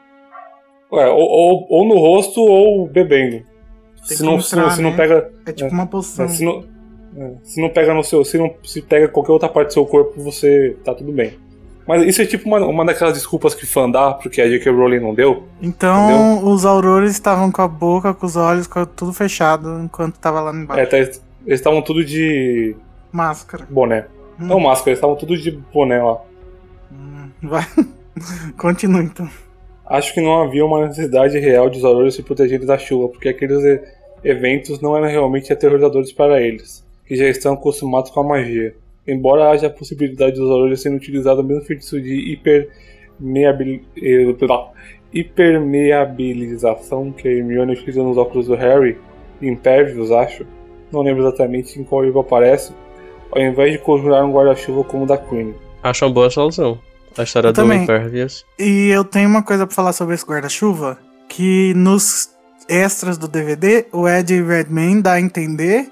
[0.91, 3.45] Ué, ou, ou, ou no rosto ou bebendo.
[4.07, 4.97] Tem Se não, se, entrar, não, se não né?
[4.97, 5.31] pega.
[5.45, 5.73] É tipo É.
[5.75, 6.27] uma poção.
[6.29, 6.65] Se não,
[7.17, 8.25] é, se não pega no seu.
[8.25, 11.33] Se não se pega qualquer outra parte do seu corpo, você tá tudo bem.
[11.88, 14.70] Mas isso é tipo uma, uma daquelas desculpas que fã dá, porque a J.K.
[14.70, 15.44] Rowling não deu.
[15.62, 20.42] Então, os aurores estavam com a boca, com os olhos, com tudo fechado enquanto tava
[20.42, 20.83] lá embaixo.
[20.83, 22.77] É, tá- eles estavam tudo de
[23.11, 23.66] Máscara.
[23.70, 24.05] boné.
[24.38, 24.46] Hum.
[24.48, 26.18] Não máscara, eles estavam tudo de boné lá.
[26.92, 27.64] Hum, Vai.
[28.59, 29.27] Continua então.
[29.87, 33.31] Acho que não havia uma necessidade real de os aurores se protegerem da chuva, porque
[33.31, 33.62] aqueles
[34.22, 38.74] eventos não eram realmente aterrorizadores para eles, que já estão acostumados com a magia.
[39.09, 43.81] Embora haja a possibilidade dos aurores serem utilizados no mesmo feitiço de hipermeabil...
[43.97, 44.35] eh,
[45.12, 48.99] hipermeabilização que a Hermione utiliza nos óculos do Harry,
[49.40, 50.47] Impervious, acho.
[50.92, 52.73] Não lembro exatamente em qual livro aparece.
[53.33, 55.55] Ao invés de conjurar um guarda-chuva como o da Queen.
[55.83, 56.79] Acho uma boa solução.
[57.16, 57.85] A história Eu do também.
[57.85, 58.44] Impervious.
[58.59, 62.31] E eu tenho uma coisa pra falar sobre esse guarda-chuva, que nos
[62.68, 65.88] extras do DVD, o Ed Redmayne dá a entender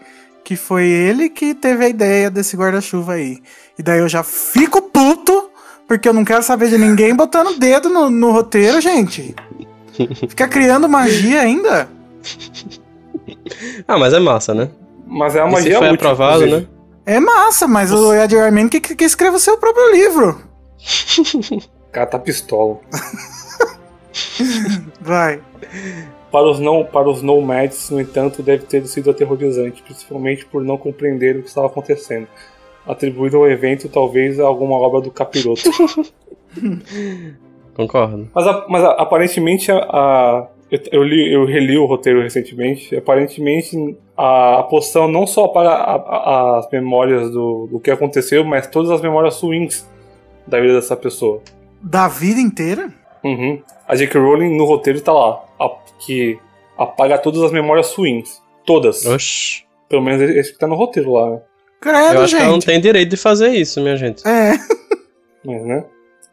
[0.47, 3.43] que foi ele que teve a ideia desse guarda-chuva aí.
[3.77, 5.51] E daí eu já fico puto,
[5.89, 9.35] porque eu não quero saber de ninguém botando o dedo no, no roteiro, gente.
[10.29, 11.89] Fica criando magia ainda?
[13.87, 14.69] Ah, mas é massa, né?
[15.07, 16.69] Mas é uma magia foi útil, aprovado, inclusive.
[17.07, 17.15] né?
[17.15, 20.43] É massa, mas o Ed Redmayne que, que escreva o seu próprio livro.
[21.89, 22.79] O cara tá pistola.
[25.01, 25.41] Vai.
[26.31, 30.77] Para os, não, para os nomads, no entanto, deve ter sido aterrorizante, principalmente por não
[30.77, 32.27] compreender o que estava acontecendo.
[32.87, 35.63] Atribuído ao evento, talvez, a alguma obra do capiroto.
[37.75, 38.29] Concordo.
[38.35, 42.95] mas, a- mas a- aparentemente, a, a- eu, eu, li, eu reli o roteiro recentemente.
[42.97, 48.45] Aparentemente, a, a poção não só apaga a- a- as memórias do, do que aconteceu,
[48.45, 49.89] mas todas as memórias ruins
[50.47, 51.41] da vida dessa pessoa.
[51.83, 52.91] Da vida inteira?
[53.23, 53.61] Uhum.
[53.87, 54.19] A J.K.
[54.21, 56.39] Rowling no roteiro tá lá, a- que
[56.77, 58.43] apaga todas as memórias ruins.
[58.65, 59.05] Todas.
[59.07, 59.65] Oxi.
[59.89, 61.41] Pelo menos esse que tá no roteiro lá, né?
[61.81, 62.67] Credo, Eu acho que ela não gente.
[62.67, 64.27] tem direito de fazer isso, minha gente.
[64.27, 64.53] É.
[65.45, 65.85] Mas, né?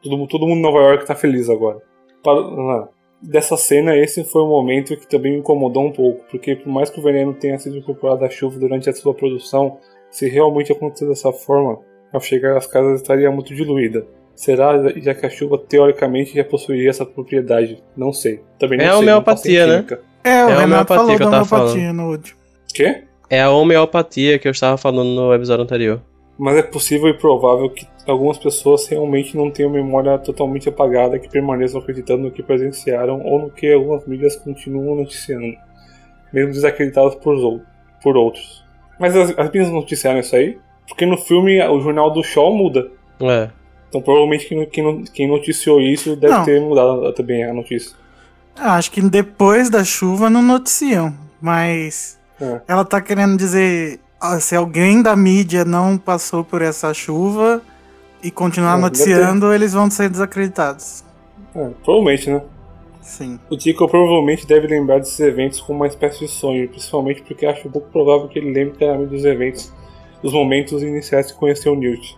[0.02, 1.80] Todo, todo mundo em Nova York tá feliz agora.
[2.24, 2.88] Para- ah,
[3.22, 6.90] dessa cena, esse foi o momento que também me incomodou um pouco, porque por mais
[6.90, 9.78] que o veneno tenha sido incorporado à chuva durante a sua produção,
[10.10, 11.80] se realmente aconteceu dessa forma,
[12.12, 14.06] ao chegar às casas estaria muito diluída.
[14.36, 17.82] Será, já que a chuva teoricamente já possuiria essa propriedade?
[17.96, 18.42] Não sei.
[18.58, 18.92] Também não É sei.
[18.92, 19.86] a não homeopatia, né?
[20.24, 22.40] É, o É a Renato homeopatia falou que eu tava homeopatia no último.
[22.74, 23.04] Quê?
[23.30, 26.02] É a homeopatia que eu estava falando no episódio anterior.
[26.38, 31.30] Mas é possível e provável que algumas pessoas realmente não tenham memória totalmente apagada que
[31.30, 35.56] permaneçam acreditando no que presenciaram ou no que algumas mídias continuam noticiando,
[36.34, 37.62] mesmo desacreditadas por, ou-
[38.02, 38.64] por outros.
[39.00, 40.58] Mas as, as mídias noticiaram isso aí?
[40.88, 42.90] Porque no filme o jornal do Shaw muda.
[43.22, 43.50] É.
[43.94, 46.44] Então provavelmente quem, quem, noticiou isso deve Não.
[46.44, 47.96] ter mudado também a notícia.
[48.56, 52.60] Ah, Acho que depois da chuva não noticiam, mas É.
[52.68, 57.62] ela tá querendo dizer ah, se alguém da mídia não passou por essa chuva
[58.24, 61.04] e continuar Bom, noticiando, eles vão ser desacreditados.
[61.54, 62.42] É, provavelmente, né?
[63.00, 63.40] Sim.
[63.48, 67.70] O Tico provavelmente deve lembrar desses eventos como uma espécie de sonho, principalmente porque acho
[67.70, 69.72] pouco provável que ele lembre claramente dos eventos,
[70.24, 72.18] dos momentos iniciais que conheceu o Newt.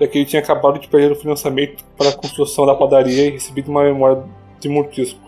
[0.00, 3.30] Já que ele tinha acabado de perder o financiamento para a construção da padaria e
[3.30, 4.22] recebido uma memória
[4.60, 5.20] de mortisco.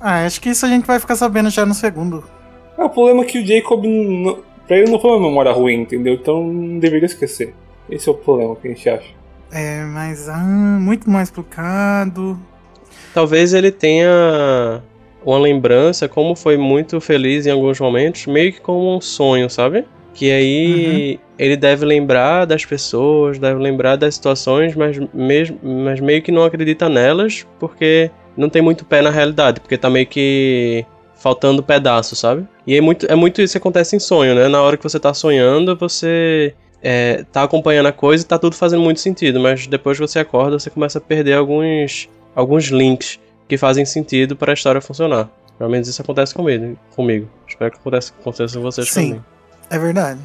[0.00, 2.24] Ah, acho que isso a gente vai ficar sabendo já no segundo.
[2.76, 5.82] É, o problema é que o Jacob, não, pra ele não foi uma memória ruim,
[5.82, 6.14] entendeu?
[6.14, 7.54] Então não deveria esquecer.
[7.88, 9.10] Esse é o problema que a gente acha.
[9.52, 12.38] É, mas ah, muito mal explicado.
[13.12, 14.82] Talvez ele tenha
[15.24, 19.84] uma lembrança, como foi muito feliz em alguns momentos, meio que como um sonho, sabe?
[20.14, 26.22] Que aí ele deve lembrar das pessoas, deve lembrar das situações, mas, mesmo, mas meio
[26.22, 30.86] que não acredita nelas, porque não tem muito pé na realidade, porque tá meio que
[31.16, 32.46] faltando pedaço, sabe?
[32.64, 34.46] E é muito, é muito isso que acontece em sonho, né?
[34.46, 38.54] Na hora que você tá sonhando, você é, tá acompanhando a coisa e tá tudo
[38.54, 43.18] fazendo muito sentido, mas depois que você acorda, você começa a perder alguns, alguns links
[43.48, 45.28] que fazem sentido para a história funcionar.
[45.58, 46.78] Pelo menos isso acontece comigo.
[46.94, 47.28] comigo.
[47.48, 49.08] Espero que aconteça, aconteça com vocês Sim.
[49.08, 49.24] também.
[49.70, 50.20] É verdade.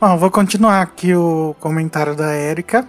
[0.00, 2.86] Bom, vou continuar aqui o comentário da Érica.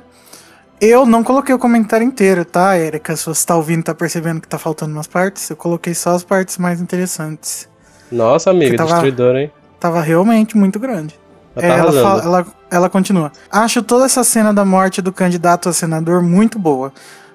[0.80, 3.16] Eu não coloquei o comentário inteiro, tá, Erika?
[3.16, 6.24] Se você tá ouvindo, tá percebendo que tá faltando umas partes, eu coloquei só as
[6.24, 7.68] partes mais interessantes.
[8.12, 9.52] Nossa, amiga, tava- destruidor, hein?
[9.80, 11.20] Tava realmente muito grande.
[11.56, 13.32] Ela É, tá ela, fala- ela, ela continua.
[13.52, 16.94] Acho toda essa cena da morte do candidato a senador muito boa.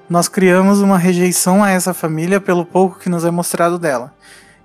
[0.08, 4.12] Nós criamos uma rejeição a essa família pelo pouco que nos é mostrado dela.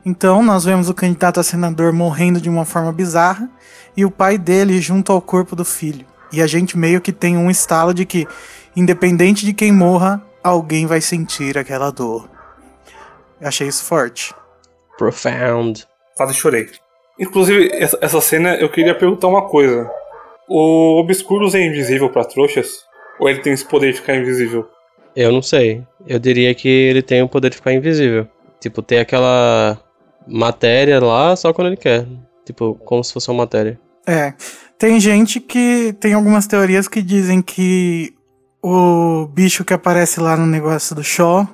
[0.05, 3.49] Então, nós vemos o candidato a senador morrendo de uma forma bizarra
[3.99, 6.05] e o pai dele junto ao corpo do filho.
[6.31, 8.25] E a gente meio que tem um estalo de que,
[8.73, 12.29] independente de quem morra, alguém vai sentir aquela dor.
[13.41, 14.33] Eu achei isso forte.
[14.97, 15.85] Profound.
[16.15, 16.69] Quase chorei.
[17.19, 19.91] Inclusive, essa, essa cena eu queria perguntar uma coisa.
[20.47, 22.85] O Obscuros é invisível pra trouxas?
[23.19, 24.65] Ou ele tem esse poder de ficar invisível?
[25.13, 25.83] Eu não sei.
[26.07, 28.25] Eu diria que ele tem o poder de ficar invisível.
[28.61, 29.77] Tipo, ter aquela
[30.25, 32.05] matéria lá só quando ele quer.
[32.45, 33.77] Tipo, como se fosse uma matéria.
[34.09, 34.33] É.
[34.77, 35.93] Tem gente que.
[35.99, 38.13] Tem algumas teorias que dizem que
[38.63, 41.47] o bicho que aparece lá no negócio do Shaw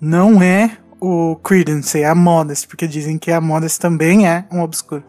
[0.00, 4.60] não é o Credence, é a Modest, porque dizem que a Modest também é um
[4.60, 5.02] obscuro.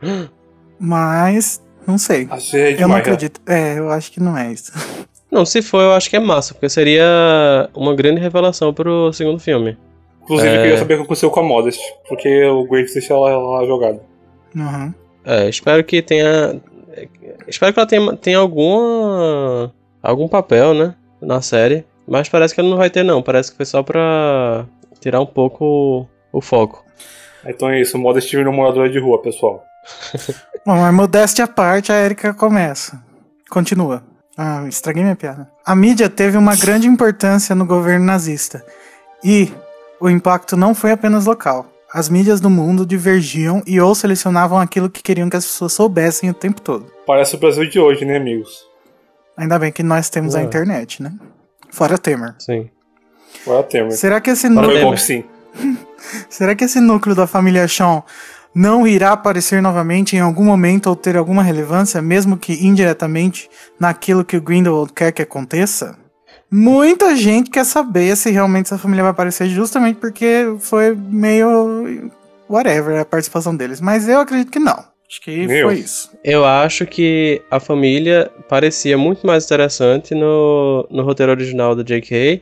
[0.78, 1.62] Mas.
[1.86, 2.26] Não sei.
[2.30, 3.00] Achei Eu não né?
[3.00, 3.40] acredito.
[3.46, 4.72] É, eu acho que não é isso.
[5.30, 9.40] Não, se for, eu acho que é massa, porque seria uma grande revelação pro segundo
[9.40, 9.76] filme.
[10.22, 10.56] Inclusive, É.
[10.58, 11.80] eu queria saber o que aconteceu com a Modest.
[12.08, 14.00] Porque o Graves deixa ela lá jogada.
[14.54, 14.94] Uhum.
[15.24, 16.60] É, espero que tenha.
[17.48, 19.72] Espero que ela tenha, tenha alguma.
[20.02, 20.94] algum papel, né?
[21.20, 21.84] Na série.
[22.06, 23.22] Mas parece que ela não vai ter, não.
[23.22, 24.66] Parece que foi só pra
[25.00, 26.84] tirar um pouco o foco.
[27.46, 29.62] Então é isso, Modest virou moradora de rua, pessoal.
[30.64, 33.02] Bom, mas modéstia à parte, a Erika começa.
[33.50, 34.02] Continua.
[34.36, 35.48] Ah, estraguei minha piada.
[35.64, 38.64] A mídia teve uma grande importância no governo nazista.
[39.22, 39.52] E
[40.00, 41.66] o impacto não foi apenas local.
[41.94, 46.28] As mídias do mundo divergiam e ou selecionavam aquilo que queriam que as pessoas soubessem
[46.28, 46.90] o tempo todo.
[47.06, 48.66] Parece o Brasil de hoje, né, amigos?
[49.36, 50.44] Ainda bem que nós temos a Ué.
[50.44, 51.12] internet, né?
[51.70, 52.34] Fora Temer.
[52.40, 52.68] Sim.
[53.46, 53.94] Agora temos.
[53.94, 55.00] Será que esse núcleo, Temer.
[55.00, 55.24] sim.
[56.28, 58.04] será que esse núcleo da família Shaw
[58.52, 64.24] não irá aparecer novamente em algum momento ou ter alguma relevância, mesmo que indiretamente, naquilo
[64.24, 65.96] que o Grindelwald quer que aconteça?
[66.56, 72.12] Muita gente quer saber se realmente essa família vai aparecer justamente porque foi meio
[72.48, 73.80] whatever a participação deles.
[73.80, 74.76] Mas eu acredito que não.
[75.10, 75.66] Acho que Meu.
[75.66, 76.12] foi isso.
[76.22, 82.40] Eu acho que a família parecia muito mais interessante no, no roteiro original do J.K.,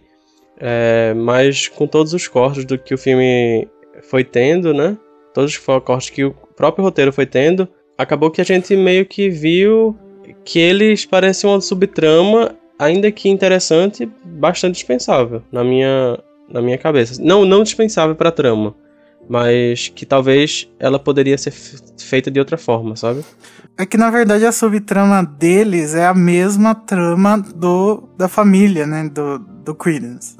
[0.60, 3.66] é, mas com todos os cortes do que o filme
[4.02, 4.94] foi tendo, né?
[5.32, 9.30] Todos os cortes que o próprio roteiro foi tendo, acabou que a gente meio que
[9.30, 9.96] viu
[10.44, 16.18] que eles pareciam uma subtrama, ainda que interessante, bastante dispensável na minha,
[16.48, 17.20] na minha cabeça.
[17.22, 18.74] Não, não dispensável pra trama,
[19.28, 21.52] mas que talvez ela poderia ser
[21.98, 23.24] feita de outra forma, sabe?
[23.78, 29.08] É que na verdade a subtrama deles é a mesma trama do da família, né?
[29.08, 30.36] Do, do Credence.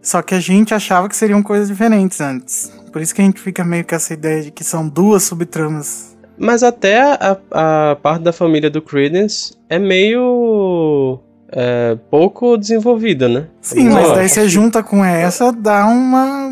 [0.00, 2.72] Só que a gente achava que seriam coisas diferentes antes.
[2.92, 6.16] Por isso que a gente fica meio com essa ideia de que são duas subtramas.
[6.38, 11.18] Mas até a, a parte da família do Credence é meio.
[11.50, 13.46] É, pouco desenvolvida, né?
[13.60, 16.48] Sim, mas daí você junta com essa, dá uma.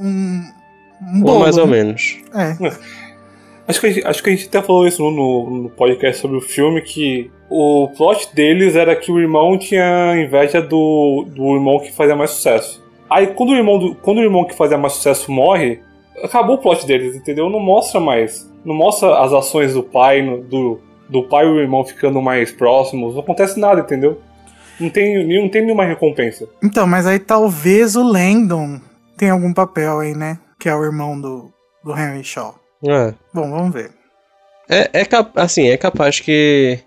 [0.00, 0.42] um.
[1.02, 1.72] um Ou bolo, mais ou né?
[1.78, 2.18] menos.
[2.34, 2.56] É.
[3.66, 6.22] Acho que, a gente, acho que a gente até falou isso no- no, no podcast
[6.22, 11.54] sobre o filme, que o plot deles era que o irmão tinha inveja do, do
[11.54, 12.82] irmão que fazia mais sucesso.
[13.10, 15.80] Aí quando o, irmão do- quando o irmão que fazia mais sucesso morre,
[16.24, 17.50] acabou o plot deles, entendeu?
[17.50, 18.50] Não mostra mais.
[18.64, 22.50] Não mostra as ações do pai, no- do, do pai e o irmão ficando mais
[22.50, 23.12] próximos.
[23.14, 24.18] Não acontece nada, entendeu?
[24.80, 26.48] Não tem, não tem nenhuma recompensa.
[26.62, 28.80] Então, mas aí talvez o Landon
[29.16, 30.38] tenha algum papel aí, né?
[30.58, 31.52] Que é o irmão do,
[31.84, 32.54] do Henry Shaw.
[32.86, 33.12] É.
[33.34, 33.90] Bom, vamos ver.
[34.68, 36.78] É, é assim, é capaz que.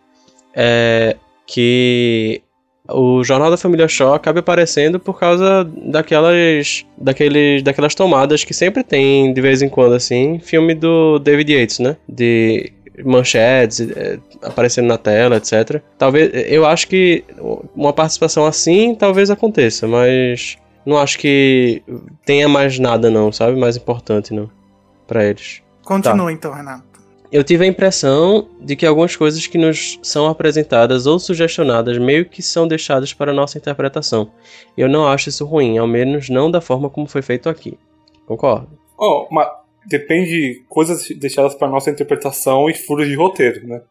[0.56, 1.15] É,
[1.47, 2.41] que
[2.88, 8.84] o Jornal da Família Shaw acabe aparecendo por causa daquelas, daqueles, daquelas tomadas que sempre
[8.84, 11.95] tem de vez em quando, assim, filme do David Yates, né?
[12.08, 12.71] De
[13.04, 15.82] manchetes é, aparecendo na tela, etc.
[15.98, 17.24] Talvez, eu acho que
[17.76, 21.84] uma participação assim talvez aconteça, mas não acho que
[22.26, 23.60] tenha mais nada não, sabe?
[23.60, 24.50] Mais importante não
[25.08, 25.62] para eles.
[25.84, 26.92] Continua então, Renato.
[27.32, 32.26] Eu tive a impressão de que algumas coisas que nos são apresentadas ou sugestionadas meio
[32.26, 34.32] que são deixadas para nossa interpretação.
[34.78, 37.78] Eu não acho isso ruim, ao menos não da forma como foi feito aqui.
[38.26, 38.70] Concordo.
[38.98, 39.48] Oh, mas
[39.88, 43.82] depende de coisas deixadas para nossa interpretação e furos de roteiro, né?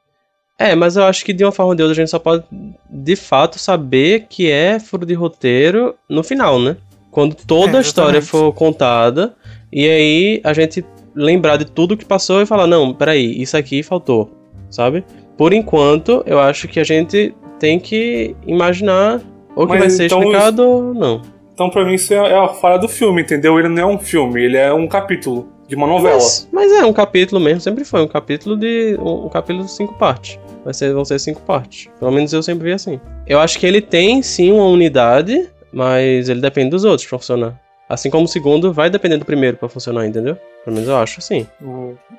[0.58, 2.44] É, mas eu acho que de uma forma ou de outra a gente só pode
[2.90, 6.76] de fato saber que é furo de roteiro no final, né?
[7.10, 9.34] Quando toda É, a história for contada
[9.72, 13.82] e aí a gente lembrar de tudo que passou e falar, não, peraí, isso aqui
[13.82, 14.30] faltou,
[14.70, 15.02] sabe?
[15.36, 19.20] Por enquanto, eu acho que a gente tem que imaginar
[19.56, 21.22] ou que Mas vai ser então explicado ou não.
[21.54, 23.58] Então, pra mim, isso é, é a falha do filme, entendeu?
[23.58, 26.16] Ele não é um filme, ele é um capítulo de uma novela.
[26.16, 29.70] Mas, mas é um capítulo mesmo, sempre foi um capítulo de um, um capítulo de
[29.70, 30.38] cinco partes.
[30.64, 31.88] Vai ser, vão ser cinco partes.
[31.98, 33.00] Pelo menos eu sempre vi assim.
[33.26, 37.58] Eu acho que ele tem sim uma unidade, mas ele depende dos outros pra funcionar.
[37.88, 40.36] Assim como o segundo vai depender do primeiro pra funcionar, entendeu?
[40.64, 41.46] Pelo menos eu acho assim.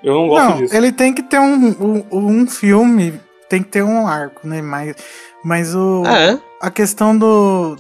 [0.04, 0.76] Eu não gosto Não, disso.
[0.76, 2.04] ele tem que ter um, um,
[2.42, 3.14] um filme,
[3.50, 4.62] tem que ter um arco, né?
[4.62, 4.96] Mas,
[5.44, 7.78] mas o, É, a questão do.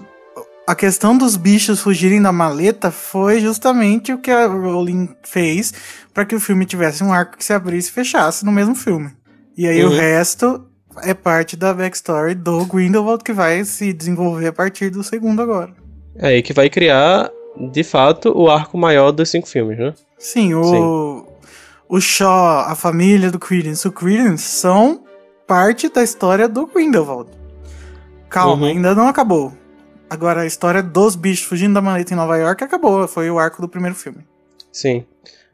[0.72, 5.74] A questão dos bichos fugirem da maleta foi justamente o que a Rowling fez
[6.14, 9.12] para que o filme tivesse um arco que se abrisse e fechasse no mesmo filme.
[9.58, 9.98] E aí o Uhum.
[9.98, 10.66] resto
[11.04, 15.74] é parte da backstory do Grindelwald que vai se desenvolver a partir do segundo agora.
[16.16, 17.30] é aí que vai criar,
[17.74, 19.94] de fato, o arco maior dos cinco filmes, né?
[20.18, 21.28] Sim, o,
[21.90, 25.04] o Shaw, a família do Credence, o Credence são
[25.46, 27.30] parte da história do Grindelwald.
[28.30, 28.72] Calma, Uhum.
[28.72, 29.52] ainda não acabou.
[30.12, 33.62] Agora a história dos bichos fugindo da maleta em Nova York acabou, foi o arco
[33.62, 34.28] do primeiro filme.
[34.70, 35.06] Sim.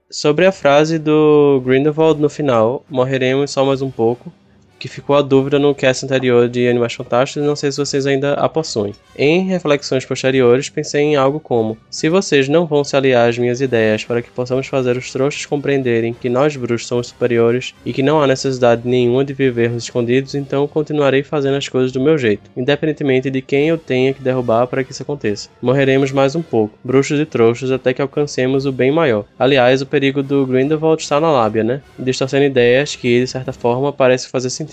[0.09, 4.33] Sobre a frase do Grindelwald no final, morreremos só mais um pouco,
[4.79, 8.05] que ficou a dúvida no cast anterior de Animais Fantásticos e não sei se vocês
[8.05, 8.93] ainda a possuem.
[9.17, 13.61] Em reflexões posteriores, pensei em algo como: se vocês não vão se aliar às minhas
[13.61, 18.03] ideias para que possamos fazer os trouxas compreenderem que nós bruxos somos superiores e que
[18.03, 22.49] não há necessidade nenhuma de vivermos escondidos, então continuarei fazendo as coisas do meu jeito,
[22.55, 25.49] independentemente de quem eu tenha que derrubar para que isso aconteça.
[25.61, 29.25] Morreremos mais um pouco, bruxos e trouxas, até que alcancemos o bem maior.
[29.39, 31.81] Aliás, o perigo do Grindelwald está na lábia, né?
[31.97, 34.66] Distorcendo ideias que, de certa forma, parece fazer sentido.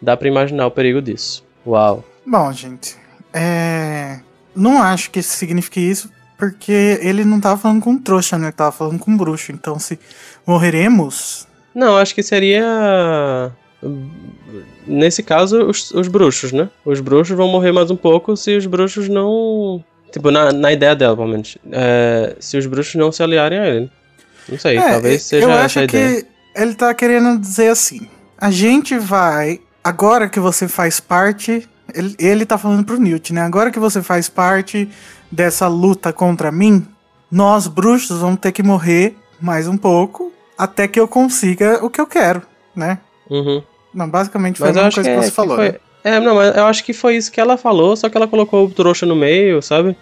[0.00, 1.44] Dá pra imaginar o perigo disso.
[1.66, 2.04] Uau.
[2.26, 2.96] Bom, gente,
[3.32, 4.20] é...
[4.54, 8.46] não acho que isso signifique isso, porque ele não tava falando com trouxa, né?
[8.46, 9.52] Ele tava falando com bruxo.
[9.52, 9.98] Então, se
[10.46, 13.52] morreremos, Não, acho que seria.
[14.86, 16.68] Nesse caso, os, os bruxos, né?
[16.84, 19.82] Os bruxos vão morrer mais um pouco se os bruxos não.
[20.12, 21.56] Tipo, na, na ideia dela, pelo menos.
[21.70, 23.90] É, se os bruxos não se aliarem a ele.
[24.48, 26.22] Não sei, É, talvez seja eu essa acho a ideia.
[26.22, 26.28] que
[26.60, 28.08] ele tá querendo dizer assim:
[28.42, 29.60] a gente vai.
[29.84, 31.68] Agora que você faz parte.
[31.94, 33.42] Ele, ele tá falando pro Newt, né?
[33.42, 34.88] Agora que você faz parte
[35.30, 36.84] dessa luta contra mim,
[37.30, 42.00] nós bruxos vamos ter que morrer mais um pouco até que eu consiga o que
[42.00, 42.42] eu quero,
[42.74, 42.98] né?
[43.30, 43.62] Uhum.
[43.94, 45.68] Não, basicamente foi Mas a eu mesma coisa que, que, é, você que falou, foi...
[45.72, 45.74] né?
[46.02, 48.66] É, não, mas eu acho que foi isso que ela falou, só que ela colocou
[48.66, 49.96] o trouxa no meio, sabe?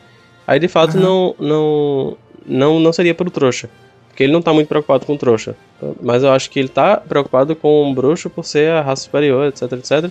[0.46, 1.04] Aí de fato Aham.
[1.04, 3.68] não, não, não, não seria pro trouxa.
[4.10, 5.56] Porque ele não tá muito preocupado com trouxa.
[6.02, 9.46] Mas eu acho que ele tá preocupado com o bruxo por ser a raça superior,
[9.46, 10.10] etc, etc.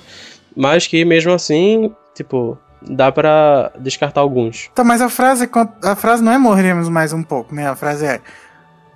[0.55, 4.69] Mas que mesmo assim, tipo, dá pra descartar alguns.
[4.73, 5.49] Tá, mas a frase,
[5.83, 7.67] a frase não é morreremos mais um pouco, né?
[7.67, 8.19] A frase é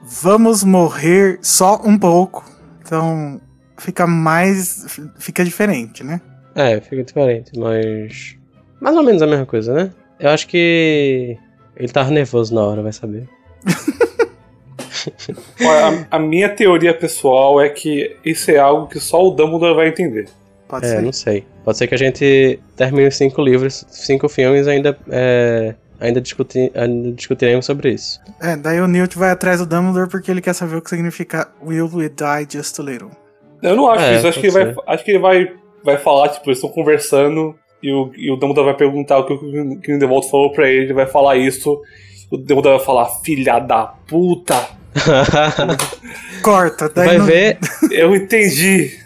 [0.02, 2.44] vamos morrer só um pouco.
[2.82, 3.40] Então
[3.78, 5.00] fica mais.
[5.18, 6.22] fica diferente, né?
[6.56, 8.36] É, fica diferente, mas.
[8.80, 9.92] Mais ou menos a mesma coisa, né?
[10.20, 11.38] Eu acho que.
[11.76, 13.28] Ele tava nervoso na hora, vai saber.
[15.62, 19.76] Olha, a, a minha teoria pessoal é que isso é algo que só o Dumbledore
[19.76, 20.28] vai entender.
[20.68, 21.02] Pode É, ser.
[21.02, 21.46] não sei.
[21.64, 24.98] Pode ser que a gente termine os cinco livros, cinco filmes ainda.
[25.10, 28.20] É, ainda, discuti, ainda discutiremos sobre isso.
[28.42, 31.50] É, daí o Newt vai atrás do Dumbledore porque ele quer saber o que significa
[31.66, 33.12] Will we die just a little.
[33.62, 36.50] Eu não acho É, isso, acho que, vai, acho que ele vai, vai falar, tipo,
[36.50, 40.52] eles estão conversando e o, e o Dumbledore vai perguntar o que o Grindelwald falou
[40.52, 41.82] pra ele, ele vai falar isso,
[42.30, 44.68] o Dumbledore vai falar, filha da puta,
[46.42, 47.58] Corta, daí vai não- ver.
[47.92, 49.00] eu entendi.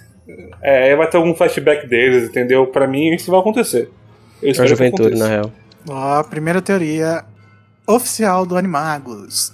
[0.61, 2.67] É, vai ter algum flashback deles, entendeu?
[2.67, 3.89] Pra mim isso vai acontecer.
[4.41, 5.51] Eu A espero juventude, na real.
[5.89, 7.23] Ó, a primeira teoria
[7.87, 9.53] oficial do Animagos.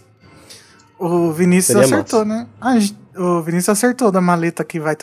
[1.00, 2.48] O Vinícius Seria acertou, né?
[2.60, 4.96] Ah, j- o Vinícius acertou da maleta que vai,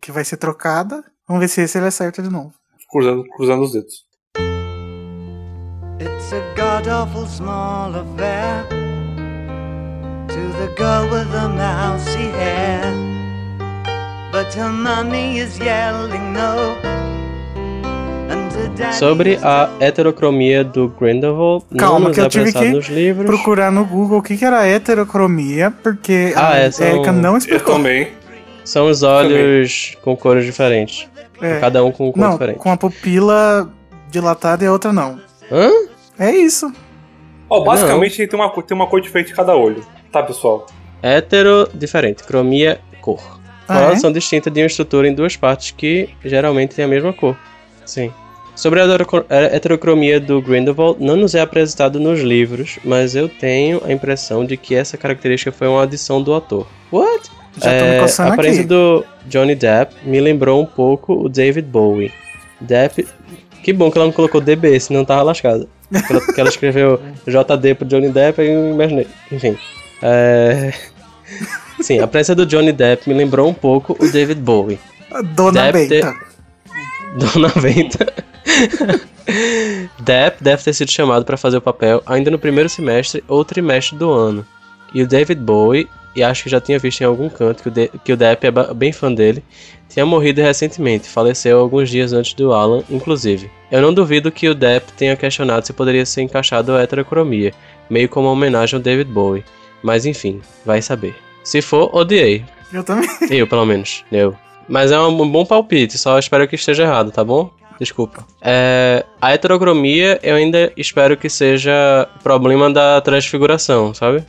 [0.00, 1.02] que vai ser trocada.
[1.26, 2.52] Vamos ver se esse ele acerta de novo.
[2.90, 4.06] Cruzando, cruzando os dedos.
[6.00, 8.64] It's a god awful small affair
[10.28, 12.82] to the girl with the mousy hair.
[14.32, 16.76] But her mommy is yelling no.
[18.92, 23.26] Sobre a heterocromia do Grindelwald, Calma, não nos que eu é tive que nos livros.
[23.26, 27.32] Procurar no Google o que, que era heterocromia, porque Ah, a é, são- Erika não
[27.32, 27.74] Eu explicou.
[27.76, 28.08] também.
[28.64, 31.08] São os olhos com cores diferentes.
[31.40, 31.58] É.
[31.58, 32.58] Cada um com cor Não, diferente.
[32.58, 33.68] com a pupila
[34.10, 35.18] dilatada e a outra não.
[35.50, 35.70] Hã?
[36.18, 36.70] É isso.
[37.50, 39.82] Ó, basicamente tem uma, tem uma cor diferente em cada olho,
[40.12, 40.66] tá, pessoal?
[41.02, 42.22] Hétero, diferente.
[42.24, 43.20] Cromia, cor.
[43.68, 43.96] Ah, Cor é?
[43.96, 47.36] são distintas de uma estrutura em duas partes que geralmente têm a mesma cor.
[47.84, 48.12] Sim.
[48.56, 53.28] Sobre a heterocro- a heterocromia do Grindelwald, não nos é apresentado nos livros, mas eu
[53.28, 56.66] tenho a impressão de que essa característica foi uma adição do ator.
[56.92, 57.30] What?
[57.56, 58.68] Já tô me É, a aparência aqui.
[58.68, 62.12] do Johnny Depp me lembrou um pouco o David Bowie.
[62.60, 63.06] Depp,
[63.62, 65.68] Que bom que ela não colocou DB, senão tava lascado.
[66.08, 69.06] Porque ela escreveu JD pro Johnny Depp e eu imaginei.
[69.30, 69.56] Enfim.
[70.02, 70.72] É...
[71.80, 74.78] Sim, a presença do Johnny Depp me lembrou um pouco o David Bowie.
[75.34, 76.16] Dona Depp Benta.
[77.16, 78.12] Dona Venta.
[80.00, 83.96] Depp deve ter sido chamado para fazer o papel ainda no primeiro semestre ou trimestre
[83.96, 84.44] do ano.
[84.92, 87.72] E o David Bowie, e acho que já tinha visto em algum canto que o,
[87.72, 89.44] De que o Depp é bem fã dele,
[89.88, 93.50] tinha morrido recentemente, faleceu alguns dias antes do Alan, inclusive.
[93.70, 97.52] Eu não duvido que o Depp tenha questionado se poderia ser encaixado a heterocromia,
[97.88, 99.44] meio como uma homenagem ao David Bowie.
[99.82, 101.16] Mas enfim, vai saber.
[101.44, 102.44] Se for, odiei.
[102.72, 103.08] Eu também.
[103.30, 104.04] Eu, pelo menos.
[104.12, 104.36] Eu.
[104.68, 107.50] Mas é um bom palpite, só espero que esteja errado, tá bom?
[107.78, 108.26] Desculpa.
[108.42, 114.24] É, a heterocromia eu ainda espero que seja problema da transfiguração, sabe?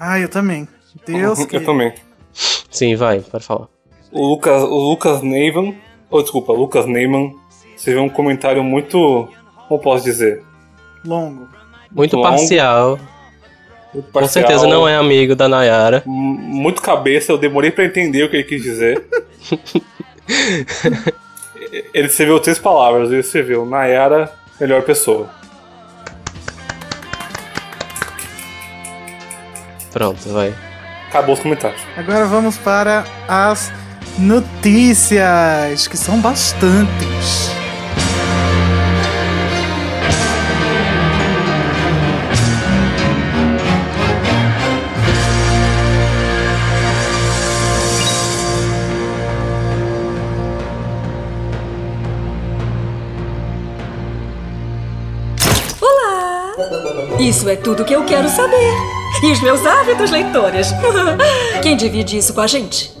[0.00, 0.66] Ah, eu também.
[1.06, 1.56] Deus que...
[1.56, 1.92] Eu também.
[2.70, 3.68] Sim, vai, pode falar.
[4.10, 5.76] O Lucas, o Lucas Neyman,
[6.10, 7.36] ou desculpa, Lucas Neyman,
[7.76, 9.28] você viu um comentário muito,
[9.68, 10.42] como posso dizer?
[11.04, 11.46] Longo.
[11.92, 12.28] Muito Longo,
[14.02, 14.22] parcial.
[14.22, 16.02] Com certeza não é amigo da Nayara.
[16.06, 19.04] Muito cabeça, eu demorei pra entender o que ele quis dizer.
[21.94, 25.30] ele escreveu três palavras, ele escreveu Nayara, melhor pessoa.
[29.92, 30.54] Pronto, vai.
[31.08, 31.80] Acabou os comentários.
[31.96, 33.72] Agora vamos para as
[34.18, 37.57] notícias, que são bastantes.
[57.38, 58.72] Isso é tudo que eu quero saber.
[59.22, 60.72] E os meus hábitos leitores.
[61.62, 62.92] Quem divide isso com a gente?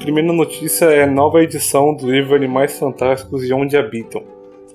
[0.00, 4.24] Primeira notícia é a nova edição do livro Animais Fantásticos e Onde Habitam.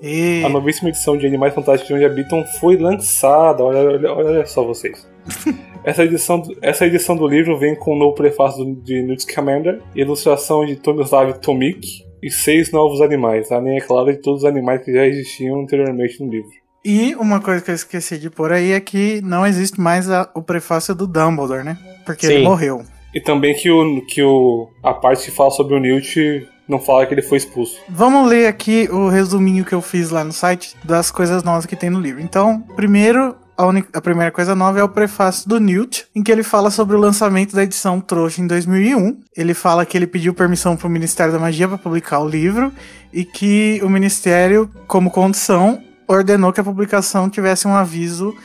[0.01, 0.41] E...
[0.45, 3.65] A novíssima edição de Animais Fantásticos e Onde Habitam foi lançada.
[3.65, 5.05] Olha, olha, olha só vocês.
[5.83, 9.81] Essa edição, do- essa edição do livro vem com um novo prefácio de Newt Scamander,
[9.93, 11.85] ilustração de Tomislav Tomik
[12.23, 16.21] e seis novos animais, além, é claro, de todos os animais que já existiam anteriormente
[16.23, 16.58] no livro.
[16.83, 20.29] E uma coisa que eu esqueci de pôr aí é que não existe mais a-
[20.33, 21.77] o prefácio do Dumbledore, né?
[22.05, 22.43] Porque ele Sim.
[22.43, 22.83] morreu.
[23.13, 27.05] E também que, o, que o, a parte que fala sobre o Newt não fala
[27.05, 27.79] que ele foi expulso.
[27.89, 31.75] Vamos ler aqui o resuminho que eu fiz lá no site das coisas novas que
[31.75, 32.21] tem no livro.
[32.21, 33.63] Então, primeiro, a,
[33.97, 36.99] a primeira coisa nova é o prefácio do Newt, em que ele fala sobre o
[36.99, 39.19] lançamento da edição Trouxa em 2001.
[39.35, 42.71] Ele fala que ele pediu permissão para o Ministério da Magia para publicar o livro
[43.11, 48.35] e que o Ministério, como condição, ordenou que a publicação tivesse um aviso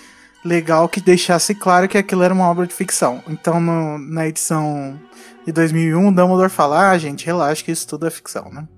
[0.44, 3.22] legal que deixasse claro que aquilo era uma obra de ficção.
[3.28, 5.00] Então, no- na edição
[5.46, 8.68] de 2001, o Dumbledore fala: Ah, gente, relaxa que isso tudo é ficção, né?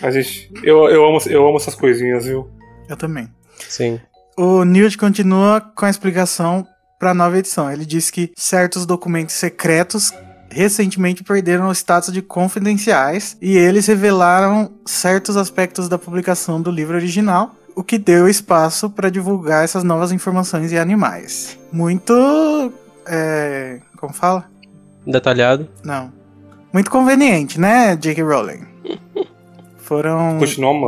[0.00, 2.48] A gente, eu, eu, amo, eu amo essas coisinhas, viu?
[2.88, 3.28] Eu também.
[3.68, 3.98] Sim.
[4.36, 6.66] O Newt continua com a explicação
[6.98, 7.70] para a nova edição.
[7.70, 10.12] Ele diz que certos documentos secretos
[10.50, 16.96] recentemente perderam o status de confidenciais e eles revelaram certos aspectos da publicação do livro
[16.96, 21.58] original, o que deu espaço para divulgar essas novas informações e animais.
[21.72, 22.72] Muito.
[23.06, 24.44] É, como fala?
[25.06, 25.68] Detalhado.
[25.82, 26.12] Não.
[26.72, 28.22] Muito conveniente, né, J.K.
[28.24, 28.60] Rowling?
[29.84, 30.38] Foram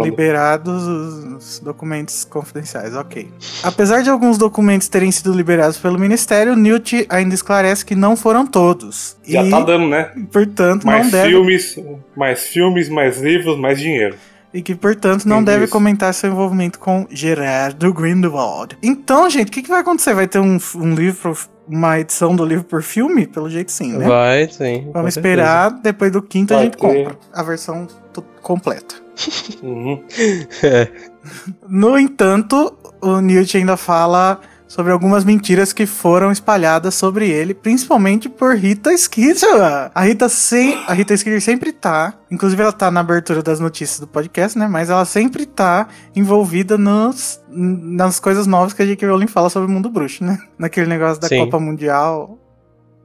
[0.03, 3.31] liberados os documentos confidenciais, ok.
[3.63, 8.47] Apesar de alguns documentos terem sido liberados pelo Ministério, Newt ainda esclarece que não foram
[8.47, 9.15] todos.
[9.23, 10.13] Já e, tá dando, né?
[10.33, 11.79] portanto, Mais não deve, filmes,
[12.17, 14.17] mais filmes, mais livros, mais dinheiro.
[14.53, 15.73] E que, portanto, não Entendi deve isso.
[15.73, 18.77] comentar seu envolvimento com Gerardo Grindelwald.
[18.83, 20.15] Então, gente, o que, que vai acontecer?
[20.15, 21.37] Vai ter um, um livro,
[21.69, 23.27] uma edição do livro por filme?
[23.27, 24.07] Pelo jeito sim, né?
[24.07, 24.89] Vai, sim.
[24.93, 25.21] Vamos certeza.
[25.21, 26.81] esperar, depois do quinto a Vai gente ter.
[26.81, 27.87] compra a versão
[28.43, 28.95] completa.
[29.63, 30.03] Uhum.
[31.69, 38.29] No entanto, o Newt ainda fala sobre algumas mentiras que foram espalhadas sobre ele, principalmente
[38.29, 39.91] por Rita Skeeter.
[39.95, 44.01] A Rita, sem, a Rita Skeeter sempre tá, inclusive ela tá na abertura das notícias
[44.01, 44.67] do podcast, né?
[44.67, 49.09] Mas ela sempre tá envolvida nos, nas coisas novas que a J.K.
[49.09, 50.39] Rowling fala sobre o mundo bruxo, né?
[50.59, 51.39] Naquele negócio da Sim.
[51.39, 52.39] Copa Mundial.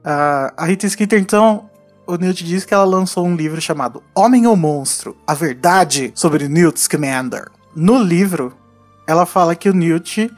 [0.04, 1.70] Ah, a Rita Skeeter, então,
[2.08, 5.16] o Newt diz que ela lançou um livro chamado Homem ou Monstro?
[5.28, 7.48] A Verdade sobre Newt Scamander.
[7.76, 8.54] No livro,
[9.08, 10.32] ela fala que o Newt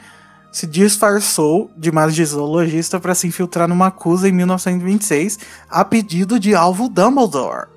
[0.54, 5.40] se disfarçou de magizoologista para se infiltrar numa acusa em 1926
[5.70, 7.68] a pedido de Alvo Dumbledore.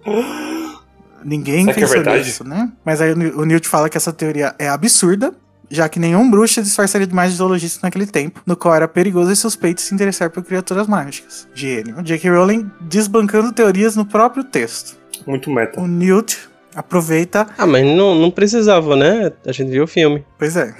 [1.25, 2.25] Ninguém Será é pensou verdade?
[2.25, 2.71] nisso, né?
[2.85, 5.35] Mas aí o Newt fala que essa teoria é absurda,
[5.71, 9.37] já que nenhum bruxo se disfarçaria de magizoologista naquele tempo, no qual era perigoso e
[9.37, 11.49] suspeito se interessar por criaturas mágicas.
[11.55, 12.01] Gênio.
[12.03, 12.31] J.K.
[12.31, 14.97] Rowling desbancando teorias no próprio texto.
[15.27, 15.81] Muito meta.
[15.81, 16.39] O Newt
[16.77, 17.47] Aproveita.
[17.57, 19.33] Ah, mas não, não precisava, né?
[19.47, 20.75] A gente viu o filme, Pois é.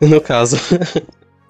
[0.08, 0.56] no caso.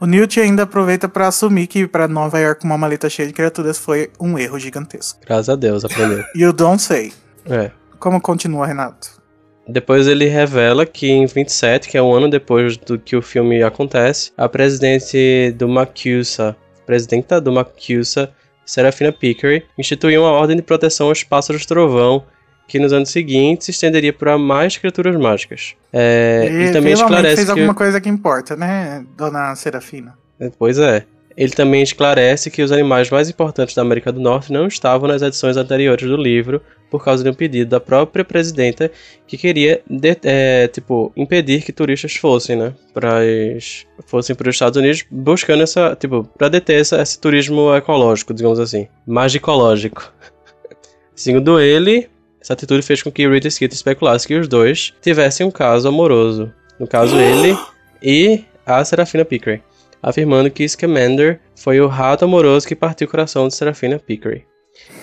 [0.01, 3.78] O Newt ainda aproveita pra assumir que pra Nova York uma maleta cheia de criaturas
[3.78, 5.20] foi um erro gigantesco.
[5.26, 6.24] Graças a Deus, aprendeu.
[6.34, 7.12] You don't say.
[7.46, 7.70] É.
[7.99, 9.18] Como continua, Renato?
[9.66, 13.62] Depois ele revela que em 27, que é um ano depois do que o filme
[13.62, 18.32] acontece, a presidente do Macusa, presidenta do Macusa,
[18.64, 22.24] Serafina Pickery, instituiu uma ordem de proteção aos pássaros trovão,
[22.68, 25.74] que nos anos seguintes se estenderia para mais criaturas mágicas.
[25.92, 27.50] É, e, também esclarece fez que...
[27.50, 30.16] alguma coisa que importa, né, dona Serafina?
[30.58, 31.04] Pois é.
[31.34, 35.22] Ele também esclarece que os animais mais importantes da América do Norte não estavam nas
[35.22, 36.60] edições anteriores do livro
[36.90, 38.90] por causa de um pedido da própria presidenta
[39.26, 43.20] que queria de- é, tipo impedir que turistas fossem, né, para
[44.06, 48.58] fossem para os Estados Unidos buscando essa tipo para deter essa, esse turismo ecológico, digamos
[48.58, 50.12] assim, magicológico.
[51.14, 52.08] Segundo ele,
[52.49, 56.51] essa atitude fez com que Rita Skeeter especulasse que os dois tivessem um caso amoroso.
[56.80, 57.55] No caso, ele
[58.03, 59.62] e a Serafina Pickery,
[60.03, 64.46] afirmando que Scamander foi o rato amoroso que partiu o coração de Serafina Pickery.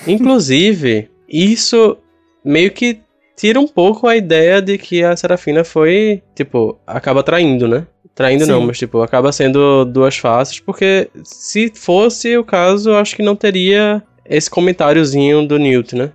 [0.07, 1.97] Inclusive, isso
[2.43, 2.99] meio que
[3.35, 7.85] tira um pouco a ideia de que a Serafina foi, tipo, acaba traindo, né?
[8.15, 8.67] Traindo não, Sim.
[8.67, 14.01] mas tipo, acaba sendo duas faces, porque se fosse o caso, acho que não teria
[14.27, 16.11] esse comentáriozinho do Newt, né?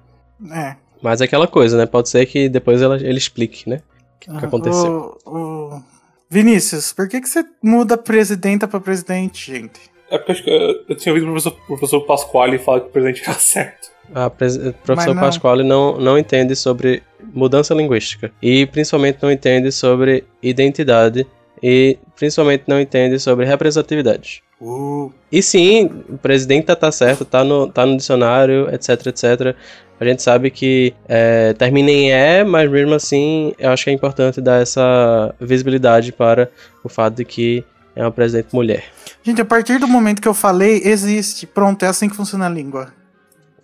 [0.51, 0.90] É.
[1.03, 1.87] Mas é aquela coisa, né?
[1.87, 3.81] Pode ser que depois ela, ele explique, né?
[4.17, 5.19] O que, Ah, aconteceu.
[5.25, 5.31] o-
[5.77, 5.83] o-
[6.29, 9.81] Vinícius, por que, que você muda presidenta pra presidente, gente?
[10.11, 12.87] É porque eu, acho que eu, eu tinha ouvido o professor, professor Pasquale falar que
[12.87, 13.91] o presidente era certo.
[14.15, 15.23] A pres- o professor não.
[15.23, 18.33] Pasquale não, não entende sobre mudança linguística.
[18.43, 21.27] E principalmente não entende sobre identidade.
[21.63, 24.43] E principalmente não entende sobre representatividade.
[24.61, 29.57] Uh, E sim, o presidente tá, tá certo, tá no, tá no dicionário, etc, etc.
[29.99, 33.93] A gente sabe que é, termina em E, mas mesmo assim eu acho que é
[33.93, 36.51] importante dar essa visibilidade para
[36.83, 38.85] o fato de que é uma presidente mulher.
[39.23, 41.47] Gente, a partir do momento que eu falei, existe.
[41.47, 42.93] Pronto, é assim que funciona a língua.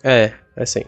[0.03, 0.83] É, é sim.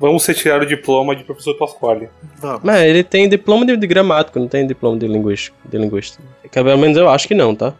[0.00, 2.08] Vamos retirar o diploma de professor Pasquale.
[2.36, 2.60] Vamos.
[2.62, 5.56] Mas ele tem diploma de, de gramático, não tem diploma de linguístico.
[5.64, 6.22] De linguista.
[6.42, 7.74] Que, pelo menos eu acho que não, tá?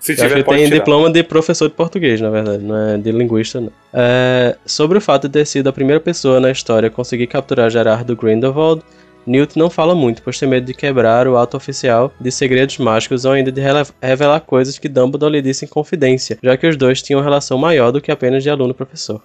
[0.00, 0.78] Se tiver, pode tem tirar.
[0.78, 3.70] diploma de professor de português, na verdade, não é de linguista, não.
[3.94, 7.70] É, sobre o fato de ter sido a primeira pessoa na história a conseguir capturar
[7.70, 8.82] Gerardo Grindelwald,
[9.24, 13.24] Newt não fala muito, pois tem medo de quebrar o ato oficial de segredos mágicos
[13.24, 13.60] ou ainda de
[14.02, 17.56] revelar coisas que Dumbledore lhe disse em confidência, já que os dois tinham uma relação
[17.56, 19.22] maior do que apenas de aluno-professor.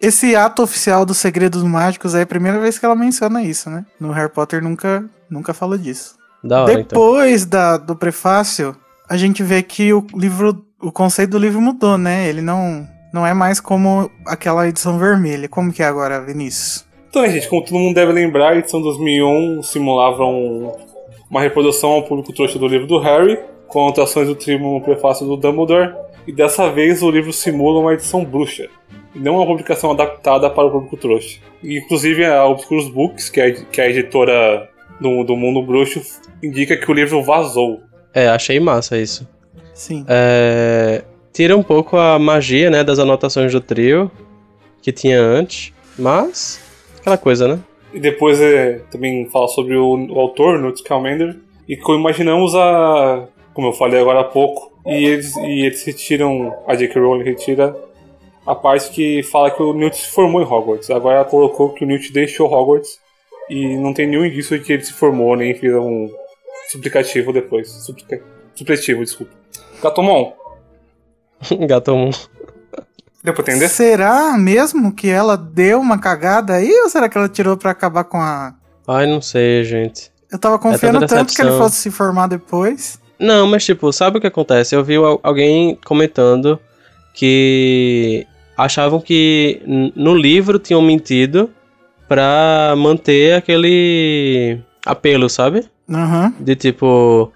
[0.00, 3.84] Esse ato oficial dos segredos mágicos é a primeira vez que ela menciona isso, né?
[3.98, 6.16] No Harry Potter nunca, nunca fala disso.
[6.42, 6.82] Da hora, então.
[6.84, 8.76] Depois da, do prefácio,
[9.08, 12.28] a gente vê que o livro, o conceito do livro mudou, né?
[12.28, 15.48] Ele não, não é mais como aquela edição vermelha.
[15.48, 16.86] Como que é agora, Vinícius?
[17.10, 20.70] Então, gente, como todo mundo deve lembrar, a edição 2001 simulava um-
[21.28, 23.36] uma reprodução ao público trouxa do livro do Harry,
[23.66, 25.92] com anotações do trimo no prefácio do Dumbledore,
[26.26, 28.68] e dessa vez o livro simula uma edição bruxa,
[29.14, 31.38] não uma publicação adaptada para o público trouxa.
[31.62, 34.68] Inclusive, a Obscurus Books, que é, que é a editora
[35.00, 36.00] do, do mundo bruxo,
[36.42, 37.80] indica que o livro vazou.
[38.14, 39.28] É, achei massa isso.
[39.74, 40.04] Sim.
[40.08, 44.10] É, tira um pouco a magia, né, das anotações do trio
[44.82, 46.60] que tinha antes, mas
[46.98, 47.58] aquela coisa, né?
[47.92, 51.36] E depois é, também fala sobre o, o autor, Newt Scamander,
[51.68, 53.26] e como imaginamos a.
[53.54, 56.54] Como eu falei agora há pouco, e eles, e eles retiram.
[56.66, 57.00] A J.K.
[57.00, 57.76] Rowling retira
[58.50, 60.90] a parte que fala que o Newt se formou em Hogwarts.
[60.90, 62.98] Agora ela colocou que o Newt deixou Hogwarts
[63.50, 66.08] e não tem nenhum indício de que ele se formou, nem fez um
[66.70, 67.68] suplicativo depois.
[67.70, 68.22] Suplica,
[68.54, 69.32] supletivo, desculpa.
[69.82, 70.32] Gatomon,
[71.68, 72.10] Gatomon.
[73.22, 73.68] deu pra entender?
[73.68, 78.04] Será mesmo que ela deu uma cagada aí ou será que ela tirou pra acabar
[78.04, 78.54] com a.
[78.86, 80.10] Ai, não sei, gente.
[80.32, 82.98] Eu tava confiando tanta tanto que ele fosse se formar depois.
[83.18, 84.74] Não, mas tipo, sabe o que acontece?
[84.74, 86.58] Eu vi al- alguém comentando
[87.14, 88.26] que
[88.58, 89.62] achavam que
[89.96, 91.48] no livro tinham mentido
[92.08, 95.64] pra manter aquele apelo, sabe?
[95.88, 96.32] Aham.
[96.40, 97.30] De tipo,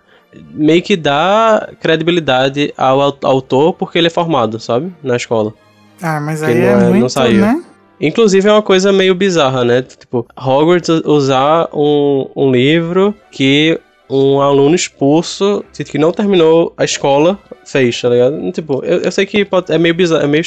[0.52, 4.92] meio que dá credibilidade ao au- autor porque ele é formado, sabe?
[5.02, 5.54] Na escola.
[6.02, 7.40] Ah, mas aí não é, é- não muito, saiu.
[7.40, 7.62] né?
[8.00, 9.80] Inclusive é uma coisa meio bizarra, né?
[9.82, 13.78] Tipo, Hogwarts usar um, um livro que
[14.10, 18.50] um aluno expulso, que não terminou a escola, fez, tá ligado?
[18.52, 20.42] Tipo, eu, eu sei que pode- é meio bizarro, é meio,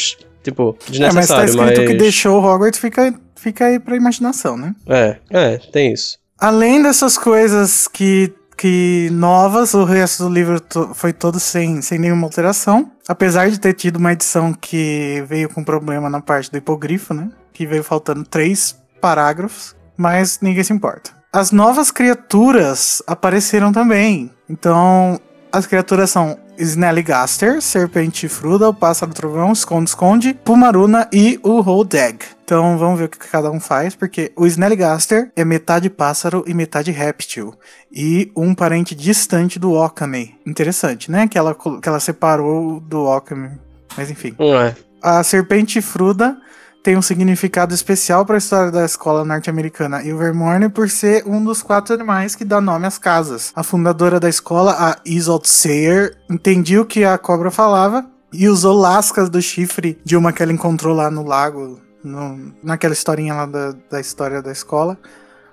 [0.45, 1.87] tipo, É, mas tá desnecessário, escrito mas...
[1.89, 4.73] que deixou o Hogwarts, fica, fica aí pra imaginação, né?
[4.87, 6.17] É, é, tem isso.
[6.39, 11.97] Além dessas coisas que, que novas, o resto do livro to- foi todo sem, sem
[11.99, 12.91] nenhuma alteração.
[13.07, 17.29] Apesar de ter tido uma edição que veio com problema na parte do hipogrifo, né?
[17.53, 21.11] Que veio faltando três parágrafos, mas ninguém se importa.
[21.31, 24.31] As novas criaturas apareceram também.
[24.49, 25.19] Então,
[25.51, 32.19] as criaturas são Snellygaster, Serpente Chifruda, o Pássaro Trovão, Esconde-Esconde, Pumaruna e o Holdeg.
[32.43, 36.53] Então vamos ver o que cada um faz, porque o Snellygaster é metade pássaro e
[36.53, 37.53] metade réptil.
[37.91, 40.35] E um parente distante do Okami.
[40.45, 41.27] Interessante, né?
[41.27, 43.51] Que ela, que ela separou do Okami.
[43.97, 44.35] Mas enfim.
[44.37, 44.75] Não é.
[45.01, 46.37] A Serpente Fruda
[46.85, 51.63] tem um significado especial para a história da escola norte-americana Ilvermorny por ser um dos
[51.63, 53.51] quatro animais que dá nome às casas.
[53.55, 58.77] A fundadora da escola, a Isolde Sayer, entendia o que a cobra falava e usou
[58.77, 63.47] lascas do chifre de uma que ela encontrou lá no lago, no, naquela historinha lá
[63.47, 64.95] da, da história da escola,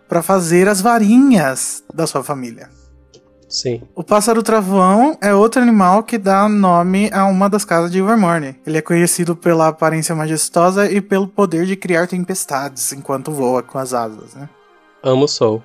[0.06, 2.68] para fazer as varinhas da sua família.
[3.52, 3.82] Sim.
[3.94, 8.56] O pássaro travão é outro animal que dá nome a uma das casas de Ilvermorny.
[8.66, 13.78] Ele é conhecido pela aparência majestosa e pelo poder de criar tempestades enquanto voa com
[13.78, 14.48] as asas, né?
[15.02, 15.62] Amo o Sol.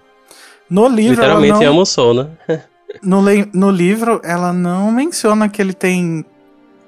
[0.69, 2.27] No livro, Literalmente não, amo o Sol, né?
[3.01, 6.25] no, le- no livro, ela não menciona que ele tem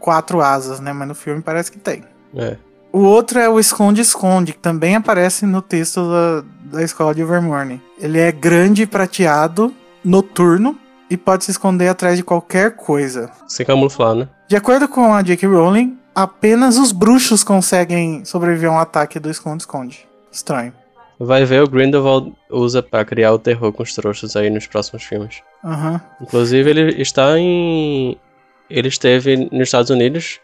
[0.02, 0.92] quatro asas, né?
[0.92, 2.04] Mas no filme parece que tem.
[2.36, 2.58] É.
[2.92, 7.82] O outro é o esconde-esconde, que também aparece no texto da, da escola de Ilvermorny.
[8.02, 9.74] Ele é grande e prateado,
[10.04, 10.78] noturno,
[11.10, 13.32] e pode se esconder atrás de qualquer coisa.
[13.48, 14.28] Sem camuflar, né?
[14.48, 15.48] De acordo com a J.K.
[15.48, 20.08] Rowling, apenas os bruxos conseguem sobreviver a um ataque do esconde-esconde.
[20.32, 20.74] Estranho.
[21.20, 25.04] Vai ver o Grindelwald usa pra criar o terror com os trouxas aí nos próximos
[25.04, 25.42] filmes.
[25.64, 26.00] Aham.
[26.22, 28.18] Inclusive, ele está em.
[28.70, 30.40] Ele esteve nos Estados Unidos.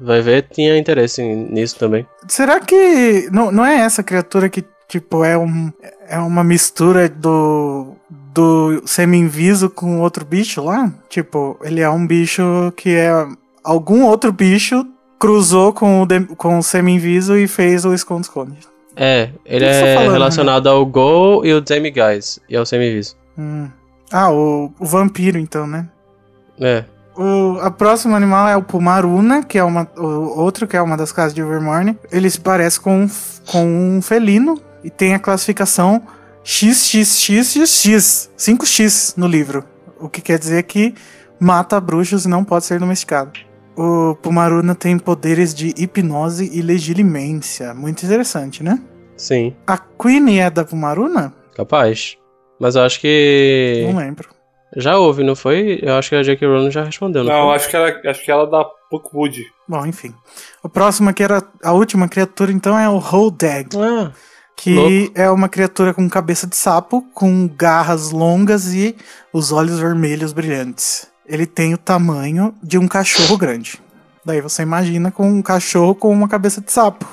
[0.00, 2.06] Vai ver, tinha interesse nisso também.
[2.28, 5.72] Será que não, não é essa criatura que, tipo, é, um,
[6.06, 7.93] é uma mistura do,
[8.34, 10.92] do semi-inviso com outro bicho lá?
[11.08, 13.26] Tipo, ele é um bicho que é.
[13.62, 14.84] Algum outro bicho
[15.18, 18.58] cruzou com o, dem- com o semi-inviso e fez o esconde-esconde.
[18.96, 23.16] É, ele tá é falando, relacionado ao Gol e o Demiguise, e ao Semiviso.
[23.38, 23.68] Hum.
[24.12, 25.88] Ah, o, o vampiro, então, né?
[26.60, 26.84] É,
[27.16, 30.96] O a próximo animal é o Pumaruna, que é uma, o outro que é uma
[30.96, 31.98] das casas de Overmorny.
[32.12, 33.08] Ele se parece com,
[33.46, 36.02] com um felino e tem a classificação
[36.44, 39.64] XXXXX, 5x no livro.
[39.98, 40.94] O que quer dizer que
[41.40, 43.32] mata bruxos e não pode ser domesticado.
[43.76, 47.74] O Pumaruna tem poderes de hipnose e legilimência.
[47.74, 48.80] Muito interessante, né?
[49.16, 51.32] sim, A Queen é da Pumaruna?
[51.56, 52.16] capaz.
[52.60, 53.84] Mas eu acho que.
[53.90, 54.28] Não lembro.
[54.76, 55.78] Já houve, não foi?
[55.82, 56.46] Eu acho que a J.K.
[56.48, 59.40] Rowling já respondeu, não, Não, acho que ela, acho que ela dá Bookwood.
[59.68, 60.12] Bom, enfim.
[60.62, 63.68] O próximo aqui era a última criatura, então é o Holdeg.
[63.76, 64.10] Ah,
[64.56, 65.12] que Louco.
[65.14, 68.96] é uma criatura com cabeça de sapo, com garras longas e
[69.32, 71.06] os olhos vermelhos brilhantes.
[71.26, 73.80] Ele tem o tamanho de um cachorro grande.
[74.24, 77.06] Daí você imagina com um cachorro com uma cabeça de sapo.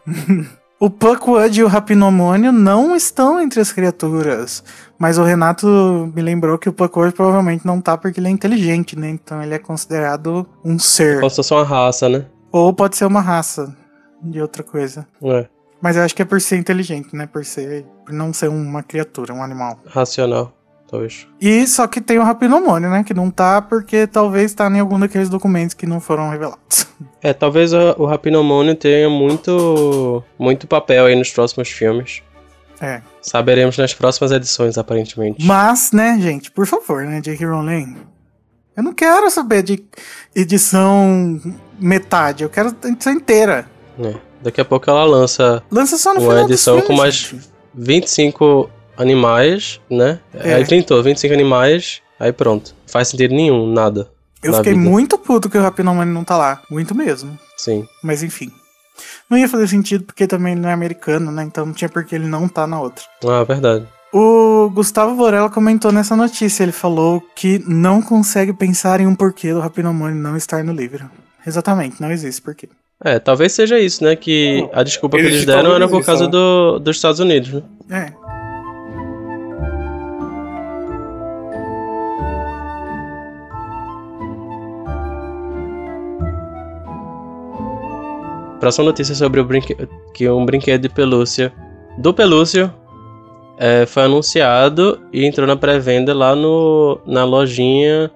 [0.80, 4.62] o Puckwood e o Rapinomônio não estão entre as criaturas.
[4.98, 8.98] Mas o Renato me lembrou que o Puckwood provavelmente não tá porque ele é inteligente,
[8.98, 9.10] né?
[9.10, 11.18] Então ele é considerado um ser.
[11.18, 12.26] como se fosse uma raça, né?
[12.50, 13.76] Ou pode ser uma raça
[14.22, 15.06] de outra coisa.
[15.22, 15.46] É,
[15.80, 17.26] Mas eu acho que é por ser inteligente, né?
[17.26, 17.84] Por ser.
[18.04, 19.80] Por não ser uma criatura, um animal.
[19.86, 20.52] racional,
[20.90, 21.26] talvez.
[21.40, 23.04] E só que tem o rapinomônio, né?
[23.04, 26.86] Que não tá porque talvez tá em algum daqueles documentos que não foram revelados.
[27.22, 32.22] É, talvez o, o Rapinomônio tenha muito, muito papel aí nos próximos filmes.
[32.80, 33.02] É.
[33.20, 35.44] Saberemos nas próximas edições, aparentemente.
[35.44, 37.46] Mas, né, gente, por favor, né, J.K.
[37.46, 37.96] Rowling?
[38.76, 39.84] Eu não quero saber de
[40.34, 41.40] edição
[41.80, 43.68] metade, eu quero edição inteira.
[43.98, 47.48] É, Daqui a pouco ela lança Lança só no uma edição com filmes, mais gente.
[47.74, 50.20] 25 animais, né?
[50.34, 50.54] É.
[50.54, 52.74] Aí printou 25 animais, aí pronto.
[52.86, 54.10] Faz sentido nenhum, nada.
[54.42, 54.88] Eu fiquei vida.
[54.88, 56.62] muito puto que o rapinomônio não tá lá.
[56.70, 57.38] Muito mesmo.
[57.56, 57.86] Sim.
[58.02, 58.50] Mas enfim.
[59.28, 61.42] Não ia fazer sentido porque também ele não é americano, né?
[61.42, 63.04] Então não tinha por que ele não tá na outra.
[63.24, 63.86] Ah, verdade.
[64.12, 66.62] O Gustavo Borella comentou nessa notícia.
[66.62, 71.10] Ele falou que não consegue pensar em um porquê do Rapinomônio não estar no livro.
[71.46, 72.68] Exatamente, não existe porquê.
[73.04, 74.16] É, talvez seja isso, né?
[74.16, 77.52] Que a desculpa que Eles eles ficam deram era por causa do, dos Estados Unidos,
[77.52, 77.62] né?
[77.90, 78.28] É.
[88.58, 89.76] Próxima notícia sobre o brinque...
[90.12, 91.52] que um brinquedo de pelúcia
[91.96, 92.72] do Pelúcio
[93.56, 98.10] é, foi anunciado e entrou na pré-venda lá no, na lojinha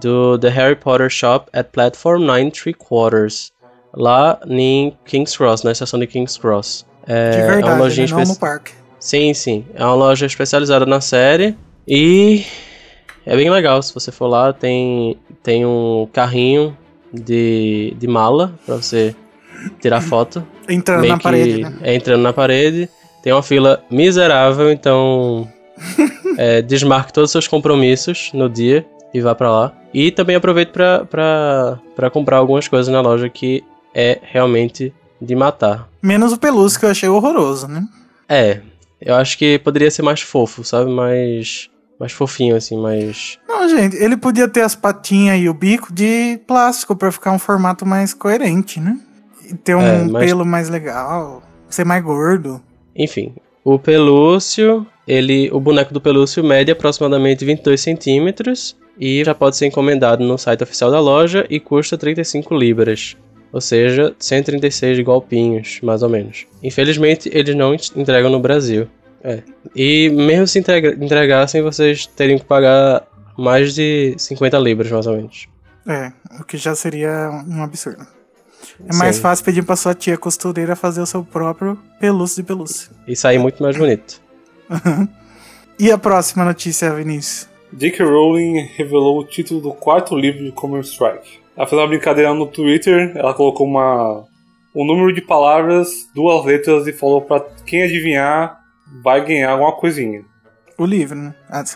[0.00, 3.52] do The Harry Potter Shop at Platform 9 Three Quarters,
[3.96, 6.84] lá em King's Cross, na estação de King's Cross.
[7.06, 8.12] É, De é verdade, uma lojinha né?
[8.12, 8.72] não espe- no parque.
[8.98, 9.64] Sim, sim.
[9.74, 11.54] É uma loja especializada na série
[11.86, 12.44] e
[13.26, 13.82] é bem legal.
[13.82, 16.76] Se você for lá, tem, tem um carrinho
[17.12, 19.14] de, de mala pra você
[19.80, 20.42] tirar foto.
[20.68, 21.74] Entrando na que parede, né?
[21.82, 22.88] é entrando na parede.
[23.22, 25.46] Tem uma fila miserável, então
[26.38, 29.72] é, desmarque todos os seus compromissos no dia e vá pra lá.
[29.92, 30.34] E também
[31.04, 33.62] pra, pra comprar algumas coisas na loja que
[33.94, 35.88] é realmente de matar.
[36.02, 37.84] Menos o pelúcio que eu achei horroroso, né?
[38.28, 38.60] É,
[39.00, 40.90] eu acho que poderia ser mais fofo, sabe?
[40.90, 43.38] Mais, mais fofinho, assim, mais...
[43.48, 47.38] Não, gente, ele podia ter as patinhas e o bico de plástico pra ficar um
[47.38, 48.98] formato mais coerente, né?
[49.48, 52.60] E ter um É, mas- pelo mais legal, ser mais gordo.
[52.96, 53.34] Enfim,
[53.64, 59.66] o pelúcio, ele, o boneco do pelúcio mede aproximadamente 22 centímetros e já pode ser
[59.66, 63.16] encomendado no site oficial da loja e custa 35 libras.
[63.54, 66.44] Ou seja, 136 golpinhos, mais ou menos.
[66.60, 68.88] Infelizmente, eles não en- entregam no Brasil.
[69.22, 69.44] É.
[69.76, 73.06] E mesmo se entrega- entregassem, vocês teriam que pagar
[73.38, 75.46] mais de 50 libras, mais ou menos.
[75.86, 78.04] É, o que já seria um absurdo.
[78.88, 79.22] É mais Sim.
[79.22, 82.90] fácil pedir pra sua tia costureira fazer o seu próprio pelúcio de pelúcia.
[83.06, 84.20] E sair muito mais bonito.
[85.78, 87.48] E a próxima notícia, Vinícius?
[87.72, 88.04] J.K.
[88.04, 91.40] Rowling revelou o título do quarto livro de Common Strike.
[91.56, 94.24] Ela fez uma brincadeira no Twitter, ela colocou uma
[94.74, 98.58] um número de palavras, duas letras e falou pra quem adivinhar
[99.02, 100.24] vai ganhar alguma coisinha.
[100.76, 101.34] O livro, né?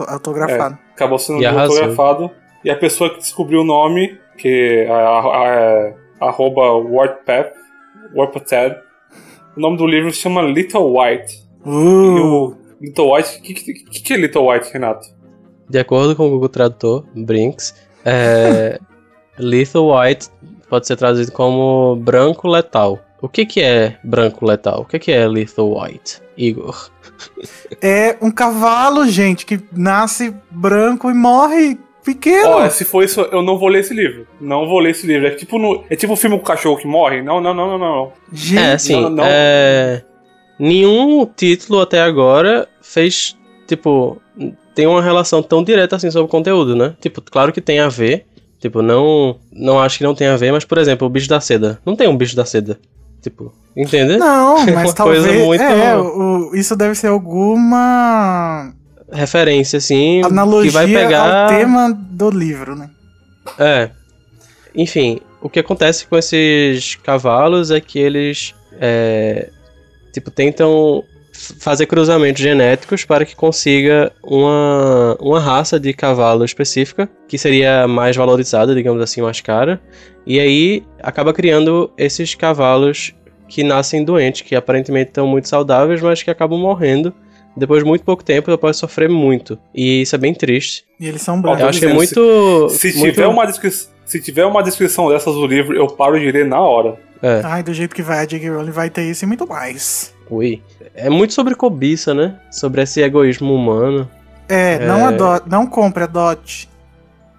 [0.09, 0.77] Autografado.
[0.93, 1.77] Acabou sendo E arrasou.
[1.77, 2.31] fotografado.
[2.65, 7.53] E a pessoa que descobriu o nome, que é a, arroba Warpath,
[9.57, 11.47] o nome do livro se chama Little White.
[11.65, 15.07] E Uh, o Little White, o que, que, que que é Little White, Renato?
[15.69, 17.75] De acordo com o Google Tradutor, Brinks,
[18.05, 18.79] é,
[19.39, 20.29] Lethal White
[20.69, 22.99] pode ser traduzido como branco letal.
[23.21, 24.83] O que, que é branco letal?
[24.83, 26.21] O que, que é Lethal White?
[26.37, 26.91] Igor.
[27.83, 32.51] é um cavalo, gente, que nasce branco e morre pequeno.
[32.51, 34.27] Ó, se for isso, eu não vou ler esse livro.
[34.41, 35.27] Não vou ler esse livro.
[35.27, 37.21] É tipo, no, é tipo o filme com o cachorro que morre?
[37.23, 38.13] Não, não, não, não, não.
[38.33, 39.25] gente, É, assim, não, não.
[39.27, 40.05] é,
[40.59, 43.37] nenhum título até agora fez,
[43.67, 44.23] tipo,
[44.75, 46.95] tem uma relação tão direta assim sobre o conteúdo, né?
[47.01, 48.27] Tipo, claro que tem a ver.
[48.61, 51.41] Tipo, não, não acho que não tem a ver, mas, por exemplo, o bicho da
[51.41, 51.79] seda.
[51.87, 52.79] Não tem um bicho da seda.
[53.23, 54.17] Tipo, entende?
[54.17, 55.45] Não, É mas uma coisa talvez.
[55.47, 58.73] muito- É, o- isso deve ser alguma
[59.11, 61.45] Referência, assim, analogia que vai pegar...
[61.45, 62.91] ao tema do livro, né?
[63.59, 63.91] É.
[64.75, 69.49] Enfim, o que acontece com esses cavalos é que eles, é,
[70.13, 71.03] tipo, tentam
[71.61, 78.17] fazer cruzamentos genéticos para que consiga uma, uma raça de cavalo específica, que seria mais
[78.17, 79.81] valorizada, digamos assim, mais cara.
[80.27, 83.15] E aí acaba criando esses cavalos
[83.47, 87.15] que nascem doentes, que aparentemente estão muito saudáveis, mas que acabam morrendo
[87.57, 89.59] depois de muito pouco tempo, após sofrer muito.
[89.75, 90.85] E isso é bem triste.
[91.01, 91.61] E eles são brancos.
[91.61, 92.69] Eu acho que é muito.
[92.71, 93.73] Se muito- tiver, uma descri-
[94.05, 96.97] se tiver uma descrição dessas do livro, eu paro de ler na hora.
[97.21, 97.41] É.
[97.43, 98.49] Ai, do jeito que vai, a J.K.
[98.51, 100.15] Rowling vai ter isso e muito mais.
[100.31, 100.63] Ui.
[100.95, 102.37] É muito sobre cobiça, né?
[102.51, 104.09] Sobre esse egoísmo humano.
[104.49, 106.69] É, não adote, não compre, adote.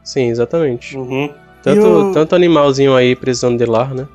[0.04, 0.96] Sim, exatamente.
[0.98, 1.30] Uhum.
[1.64, 4.08] Tanto, o- tanto animalzinho aí precisando de lar, né?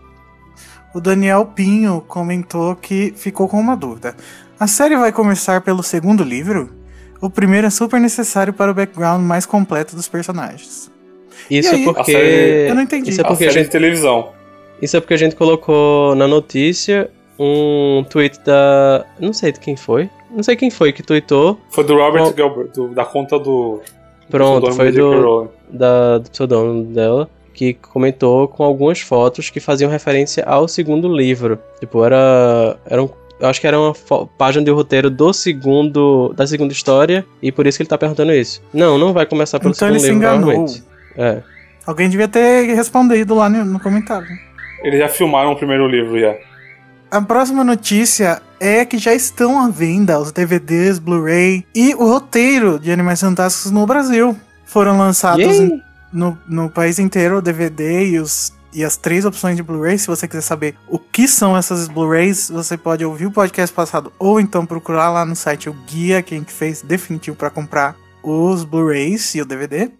[0.95, 4.14] O Daniel Pinho comentou que ficou com uma dúvida.
[4.59, 6.70] A série vai começar pelo segundo livro?
[7.20, 10.91] O primeiro é super necessário para o background mais completo dos personagens.
[11.51, 11.82] Isso aí?
[11.82, 12.01] é porque.
[12.01, 13.11] A série- Eu não entendi.
[13.11, 14.28] Isso é A porque a série gente, de televisão.
[14.80, 19.05] isso é porque a gente colocou na notícia um tweet da.
[19.20, 20.09] Não sei de quem foi.
[20.30, 21.59] Não sei quem foi que tweetou.
[21.70, 23.80] Foi do Robert Qual- Gilbert, do- da conta do.
[24.30, 25.49] Pronto, do foi do, Rowling.
[25.70, 31.59] da, do pseudônimo dela, que comentou com algumas fotos que faziam referência ao segundo livro.
[31.78, 32.76] Tipo, era.
[32.87, 33.09] era um,
[33.39, 33.93] eu acho que era uma
[34.39, 36.32] página de roteiro do segundo.
[36.37, 38.62] da segunda história, e por isso que ele tá perguntando isso.
[38.72, 40.41] Não, não vai começar pelo Então segundo ele se livro, enganou.
[40.51, 40.85] provavelmente.
[41.16, 41.43] É.
[41.87, 44.26] Alguém devia ter respondido lá no, no comentário.
[44.82, 46.35] Eles já filmaram o primeiro livro já.
[47.11, 52.78] A próxima notícia é que já estão à venda os DVDs, Blu-ray e o roteiro
[52.78, 54.36] de Animais Fantásticos no Brasil.
[54.64, 55.80] Foram lançados em-
[56.12, 59.96] no, no país inteiro o DVD e, os, e as três opções de Blu-ray.
[59.98, 64.12] Se você quiser saber o que são essas Blu-rays, você pode ouvir o podcast passado
[64.18, 67.94] ou então procurar lá no site o guia, que fez definitivo para comprar
[68.24, 69.90] os Blu-rays e o DVD.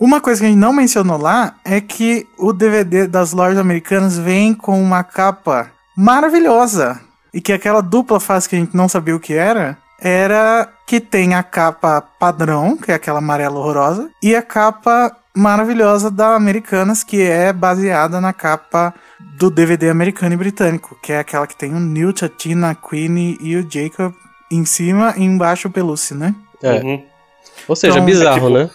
[0.00, 4.16] Uma coisa que a gente não mencionou lá é que o DVD das lojas americanas
[4.16, 7.00] vem com uma capa maravilhosa.
[7.34, 11.00] E que aquela dupla face que a gente não sabia o que era, era que
[11.00, 17.02] tem a capa padrão, que é aquela amarela horrorosa, e a capa maravilhosa da Americanas,
[17.02, 18.92] que é baseada na capa
[19.38, 22.74] do DVD americano e britânico, que é aquela que tem o Newt, a Tina, a
[22.74, 24.12] Queenie e o Jacob
[24.50, 26.34] em cima e embaixo o pelúcio, né?
[26.62, 26.80] É.
[26.82, 27.02] Uhum.
[27.66, 28.70] Ou seja, Então, bizarro, é tipo- né?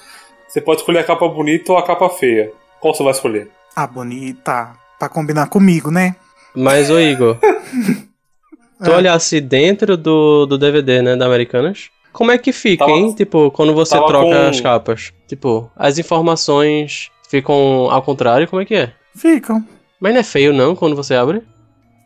[0.48, 2.52] Você pode escolher a capa bonita ou a capa feia.
[2.80, 3.52] Qual você vai escolher?
[3.76, 4.72] Ah, bonita.
[4.98, 6.16] Pra combinar comigo, né?
[6.58, 7.38] Mas, ô Igor,
[8.84, 8.96] tu É.
[8.96, 13.14] olhasse dentro do, do DVD, né, da Americanas, como é que fica, Tava- hein?
[13.14, 15.14] Tipo, quando você troca com- as capas.
[15.28, 18.94] Tipo, as informações ficam ao contrário, como é que é?
[19.16, 19.64] Ficam.
[20.00, 21.44] Mas não é feio, não, quando você abre?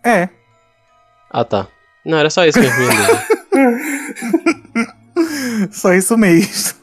[0.06, 0.28] É.
[1.30, 1.68] Ah, tá.
[2.06, 2.76] Não, era só isso mesmo.
[5.72, 6.74] Só isso mesmo.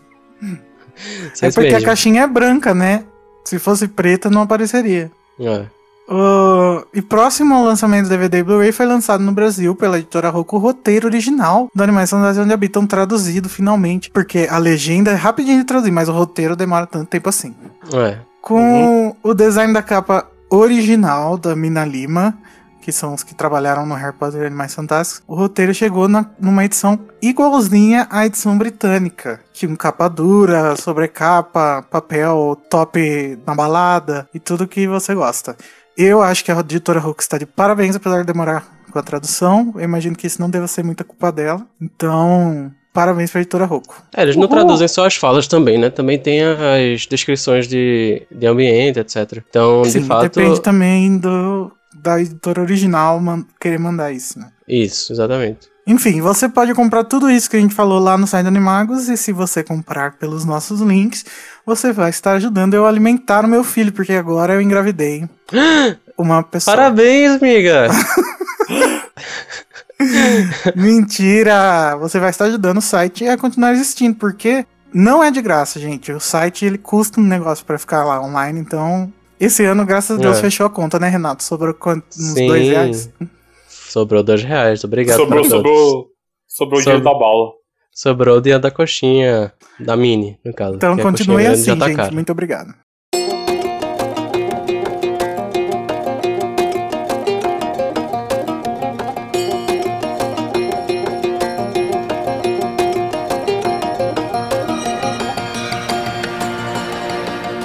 [1.34, 1.86] Só é isso porque a mesmo.
[1.86, 3.04] caixinha é branca, né?
[3.44, 5.10] Se fosse preta, não apareceria.
[5.40, 5.66] É.
[6.08, 10.56] Uh, e próximo ao lançamento do DVD Blu-ray foi lançado no Brasil pela editora Roku
[10.56, 15.58] o roteiro original do Animais Fantásticos Onde Habitam traduzido finalmente, porque a legenda é rapidinho
[15.58, 17.54] de traduzir, mas o roteiro demora tanto tempo assim.
[17.92, 18.16] É.
[18.40, 22.38] Com o design da capa original da Mina Lima,
[22.80, 26.24] que são os que trabalharam no Harry Potter e Animais Fantásticos, o roteiro chegou na-
[26.40, 34.26] numa edição igualzinha à edição britânica, que um capa dura, sobrecapa, papel top na balada
[34.32, 35.54] e tudo que você gosta.
[35.98, 39.72] Eu acho que a editora Hulk está de parabéns, apesar de demorar com a tradução.
[39.74, 41.66] Eu imagino que isso não deva ser muita culpa dela.
[41.82, 44.00] Então, parabéns pra editora Roku.
[44.16, 44.50] É, eles não Uhul.
[44.50, 45.90] traduzem só as falas também, né?
[45.90, 49.42] Também tem as descrições de, de ambiente, etc.
[49.50, 50.22] Então, Sim, de fato.
[50.22, 54.50] depende também do, da editora original man- querer mandar isso, né?
[54.68, 55.68] Isso, exatamente.
[55.88, 59.08] Enfim, você pode comprar tudo isso que a gente falou lá no site do Animagos
[59.08, 61.24] e se você comprar pelos nossos links,
[61.64, 65.26] você vai estar ajudando eu a alimentar o meu filho, porque agora eu engravidei
[66.18, 66.76] uma pessoa.
[66.76, 67.88] Parabéns, amiga!
[70.76, 71.96] Mentira!
[72.00, 76.12] Você vai estar ajudando o site a continuar existindo, porque não é de graça, gente.
[76.12, 80.20] O site ele custa um negócio pra ficar lá online, então esse ano, graças a
[80.20, 80.40] Deus, É.
[80.42, 81.42] fechou a conta, né, Renato?
[81.42, 82.06] Sobrou quanto?
[82.08, 82.46] Uns Sim.
[82.46, 83.08] dois reais?
[83.88, 86.08] Sobrou dois reais, obrigado sobrou, sobrou,
[86.46, 87.52] sobrou o dinheiro da bala.
[87.90, 90.76] Sobrou o dia da coxinha, da Mini, no caso.
[90.76, 91.96] Então continue assim, tá gente.
[91.96, 92.12] cara.
[92.12, 92.74] Muito obrigado.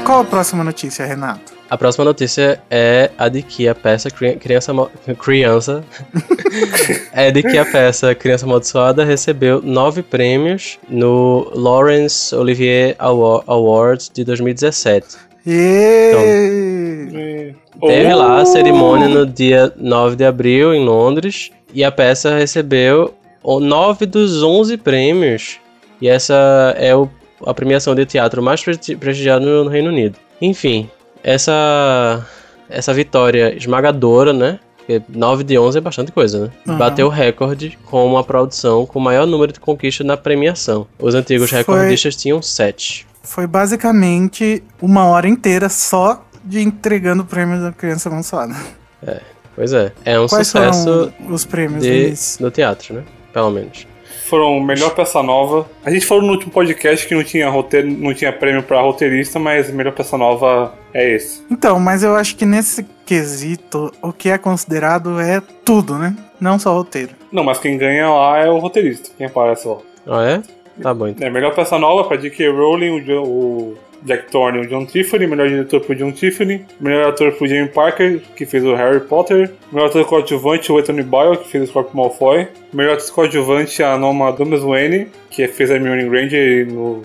[0.06, 1.53] Qual a próxima notícia, Renato?
[1.70, 4.72] A próxima notícia é a de que a peça Cri- Criança...
[5.20, 5.84] Criança...
[7.14, 14.12] é de que a peça Criança Amaldiçoada recebeu nove prêmios no Lawrence Olivier Awa- Awards
[14.14, 15.08] de 2017.
[15.48, 16.12] E...
[17.82, 23.14] Teve lá a cerimônia no dia 9 de abril em Londres e a peça recebeu
[23.42, 25.58] o- nove dos 11 prêmios.
[26.00, 27.10] E essa é o-
[27.46, 30.18] a premiação de teatro mais presti- prestigiada no Reino Unido.
[30.42, 30.88] Enfim,
[31.24, 32.26] essa
[32.70, 34.60] essa vitória esmagadora, né?
[34.78, 36.52] Porque 9 de 11 é bastante coisa, né?
[36.68, 36.78] Aham.
[36.78, 40.88] Bateu o recorde como a produção com o maior número de conquistas na premiação.
[41.00, 43.08] Os antigos Foi- recordistas tinham 7.
[43.22, 48.54] Foi basicamente uma hora inteira só de entregando o prêmio da criança abençoada.
[49.56, 52.14] Pois é, é um Quais sucesso os prêmios de,
[52.44, 53.04] no teatro, né?
[53.32, 53.86] Pelo menos.
[54.34, 55.70] Foram melhor peça nova.
[55.86, 59.38] A gente falou no último podcast que não tinha roteiro, não tinha prêmio pra roteirista,
[59.38, 61.44] mas melhor peça nova é esse.
[61.52, 66.16] Então, mas eu acho que nesse quesito, o que é considerado é tudo, né?
[66.42, 67.12] Não só roteiro.
[67.32, 69.78] Não, mas quem ganha lá é o roteirista, quem aparece lá.
[70.08, 70.42] Ah, é?
[70.82, 71.28] Tá bom, então.
[71.28, 72.50] É, melhor peça nova pra J.K.
[72.50, 75.26] Rowling, o, o Jack Thorne e o John Tiffany.
[75.28, 76.66] Melhor diretor pro John Tiffany.
[76.80, 79.52] Melhor ator pro Jamie Parker, que fez o Harry Potter.
[79.72, 82.48] Melhor ator coadjuvante, o Anthony Boyle, que fez o Scorpio Malfoy.
[82.74, 87.02] Melhor ator coadjuvante, a Noma Dumeswayne, que fez a Hermione Granger e no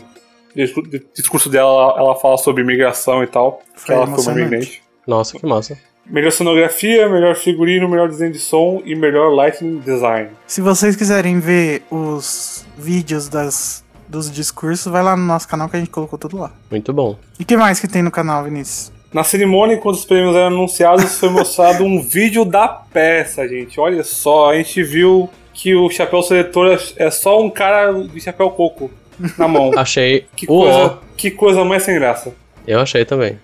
[0.55, 0.83] discu-
[1.15, 3.63] discurso dela, ela fala sobre imigração e tal.
[3.75, 4.41] que Foi ela foi uma emocionante.
[4.43, 4.83] imigrante.
[5.07, 5.79] Nossa, que massa.
[6.11, 10.31] Melhor sonografia, melhor figurino, melhor desenho de som e melhor lighting design.
[10.47, 15.77] Se vocês quiserem ver os vídeos das, dos discursos, vai lá no nosso canal que
[15.77, 16.51] a gente colocou tudo lá.
[16.71, 17.17] Muito bom.
[17.39, 18.93] E o que mais que tem no canal, Vinícius?
[19.13, 23.79] Na cerimônia, enquanto os prêmios eram anunciados, foi mostrado um vídeo da peça, gente.
[23.81, 28.21] Olha só, a gente viu que o chapéu seletor é- é só um cara de
[28.21, 28.91] chapéu coco
[29.39, 29.73] na mão.
[29.79, 32.33] Achei Que coisa, que coisa mais sem graça.
[32.67, 33.39] Eu achei também.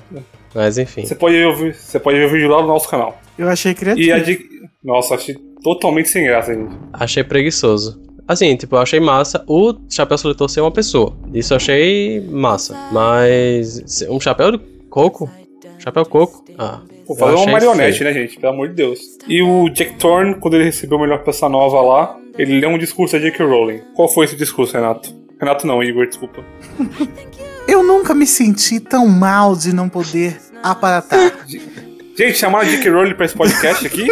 [0.55, 1.05] Mas enfim.
[1.07, 3.19] Você pode, ver, o vi- você pode ver o vídeo lá no nosso canal.
[3.39, 4.07] Eu achei criativo.
[4.07, 4.39] E a de...
[4.85, 6.77] Nossa, achei totalmente sem graça, gente.
[6.93, 8.01] Achei preguiçoso.
[8.27, 11.15] Assim, tipo, eu achei massa o chapéu seletor ser uma pessoa.
[11.33, 12.75] Isso eu achei massa.
[12.91, 15.31] Mas um chapéu de coco?
[15.79, 16.45] Chapéu coco?
[16.59, 16.81] Ah.
[17.07, 18.11] Pô, fazer uma marionete, feio.
[18.15, 18.39] né, gente?
[18.41, 18.99] Pelo amor de Deus.
[19.29, 22.79] E o Jack Thorne, quando ele recebeu a melhor peça nova lá, ele leu um
[22.79, 23.45] discurso a J.K.
[23.45, 23.83] Rowling.
[23.95, 25.15] Qual foi esse discurso, Renato?
[25.39, 26.43] Renato não, Igor, desculpa.
[27.69, 31.33] Eu nunca me senti tão mal de não poder aparatar.
[32.17, 32.91] Gente, chamaram a J.K.
[32.91, 34.09] Rowling pra esse podcast aqui?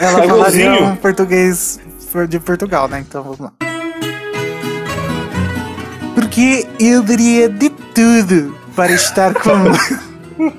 [0.00, 1.80] Ela É falaria um português
[2.28, 3.04] de Portugal, né?
[3.06, 3.52] Então vamos lá.
[6.14, 9.50] Porque eu daria de tudo para estar com
[10.38, 10.50] O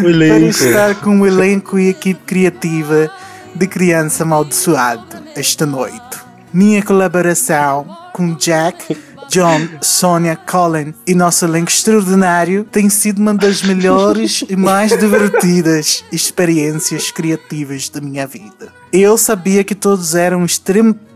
[0.00, 0.48] para elenco.
[0.48, 3.10] estar com o elenco e equipe criativa
[3.54, 6.18] de Criança Amaldiçoada esta noite.
[6.52, 8.96] Minha colaboração com Jack,
[9.30, 16.04] John, Sonia, Colin e nosso elenco extraordinário tem sido uma das melhores e mais divertidas
[16.10, 18.72] experiências criativas da minha vida.
[18.92, 20.44] Eu sabia que todos eram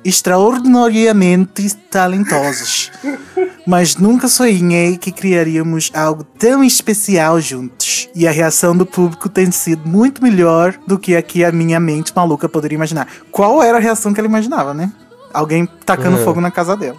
[0.04, 2.92] extraordinariamente talentosos,
[3.66, 8.08] mas nunca sonhei que criaríamos algo tão especial juntos.
[8.14, 11.80] E a reação do público tem sido muito melhor do que a que a minha
[11.80, 13.08] mente maluca poderia imaginar.
[13.32, 14.92] Qual era a reação que ela imaginava, né?
[15.32, 16.24] Alguém tacando Uhum.
[16.24, 16.96] fogo na casa dela.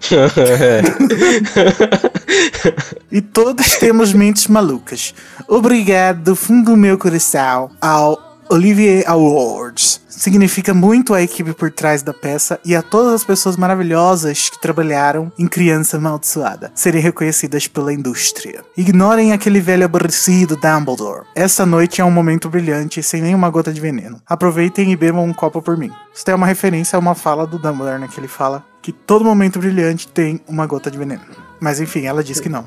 [3.10, 5.14] E todos temos mentes malucas.
[5.46, 8.18] Obrigado do fundo do meu coração ao
[8.50, 10.00] Olivier Awards.
[10.08, 14.60] Significa muito a equipe por trás da peça e a todas as pessoas maravilhosas que
[14.60, 18.64] trabalharam em Criança Amaldiçoada serem reconhecidas pela indústria.
[18.76, 21.24] Ignorem aquele velho aborrecido Dumbledore.
[21.34, 24.20] Essa noite é um momento brilhante sem nenhuma gota de veneno.
[24.26, 25.92] Aproveitem e bebam um copo por mim.
[26.12, 28.08] Isso é uma referência a uma fala do Dumbledore, né?
[28.12, 31.20] Que ele fala que todo momento brilhante tem uma gota de veneno.
[31.60, 32.66] Mas enfim, ela diz que não.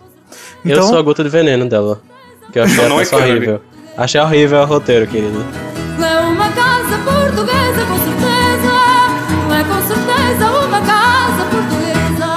[0.64, 2.00] Eu sou a gota de veneno dela.
[2.54, 3.60] Que eu achei Então não é horrível.
[3.98, 5.44] Achei horrível o roteiro, querido.
[5.98, 8.72] Não é uma casa portuguesa, com certeza.
[9.48, 12.28] Não é com certeza uma casa portuguesa.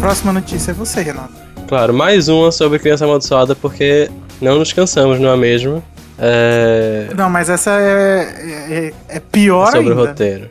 [0.00, 1.41] Próxima notícia é você, Renato.
[1.72, 4.10] Claro, mais uma sobre Criança Amaldiçoada, porque
[4.42, 5.82] não nos cansamos, não é mesmo?
[6.18, 7.08] É...
[7.16, 9.94] Não, mas essa é, é, é pior sobre ainda.
[9.94, 10.50] o roteiro.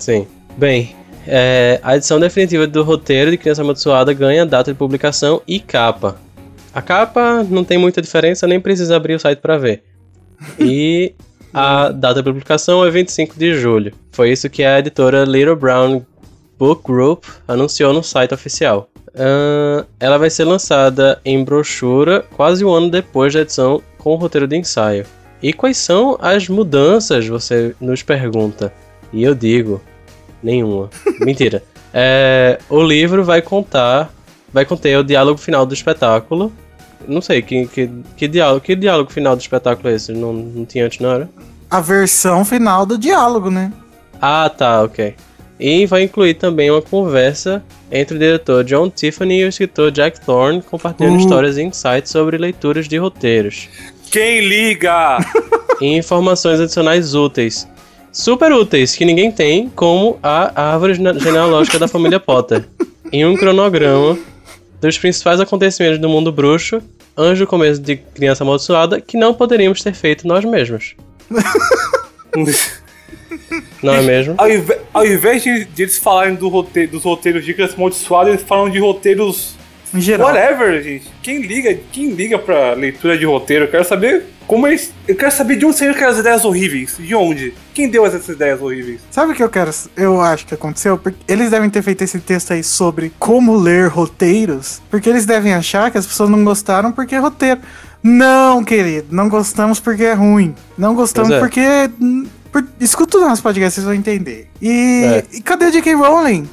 [0.00, 0.26] Sim.
[0.56, 0.96] Bem,
[1.28, 6.16] é, a edição definitiva do roteiro de Criança Amaldiçoada ganha data de publicação e capa.
[6.74, 9.84] A capa não tem muita diferença, nem precisa abrir o site para ver.
[10.58, 11.14] E
[11.54, 13.92] a data de publicação é 25 de julho.
[14.10, 16.04] Foi isso que a editora Little Brown
[16.58, 18.90] Book Group anunciou no site oficial.
[19.18, 24.16] Ahn, ela vai ser lançada em brochura quase um ano depois da edição com o
[24.16, 25.04] roteiro de ensaio.
[25.42, 28.72] E quais são as mudanças, você nos pergunta.
[29.12, 29.80] E eu digo,
[30.42, 30.88] nenhuma.
[31.20, 31.62] Mentira.
[31.92, 34.12] É, o livro vai contar,
[34.52, 36.52] vai conter o diálogo final do espetáculo.
[37.06, 40.12] Não sei, que, que, que, diálogo, que diálogo final do espetáculo é esse?
[40.12, 41.28] Não, não tinha antes, não era?
[41.70, 43.72] A versão final do diálogo, né?
[44.20, 45.14] Ah, tá, ok.
[45.60, 50.20] E vai incluir também uma conversa entre o diretor John Tiffany e o escritor Jack
[50.24, 51.20] Thorne, compartilhando Uh.
[51.20, 53.68] histórias e insights sobre leituras de roteiros.
[54.10, 55.18] Quem liga?
[55.80, 57.66] e informações adicionais úteis.
[58.12, 62.64] Super úteis, que ninguém tem, como a árvore gene- genealógica da família Potter.
[63.12, 64.18] Em um cronograma
[64.80, 66.80] dos principais acontecimentos do mundo bruxo,
[67.16, 70.94] antes do começo de Criança Amaldiçoada, que não poderíamos ter feito nós mesmos.
[73.82, 74.34] Não é mesmo?
[74.38, 78.30] ao, inve- ao invés de, de eles falarem do roteiro, dos roteiros de Criança Amaldiçoada,
[78.30, 79.54] eles falam de roteiros
[79.94, 80.26] Em geral.
[80.28, 81.06] Whatever, gente.
[81.22, 83.64] Quem liga, quem liga pra leitura de roteiro?
[83.64, 84.92] Eu quero saber como eles.
[85.06, 86.96] Eu quero saber de onde saíram aquelas ideias horríveis.
[86.98, 87.54] De onde?
[87.74, 89.00] Quem deu essas ideias horríveis?
[89.10, 89.70] Sabe o que eu quero?
[89.96, 90.98] Eu acho que aconteceu?
[90.98, 95.54] Porque eles devem ter feito esse texto aí sobre como ler roteiros, porque eles devem
[95.54, 97.60] achar que as pessoas não gostaram porque é roteiro.
[98.02, 100.54] Não, querido, não gostamos porque é ruim.
[100.76, 101.38] Não gostamos é.
[101.40, 101.60] porque.
[102.80, 104.48] Escuta o nosso podcast, vocês vão entender.
[104.60, 105.24] E, É.
[105.36, 105.94] e cadê a J.K.
[105.94, 106.48] Rowling?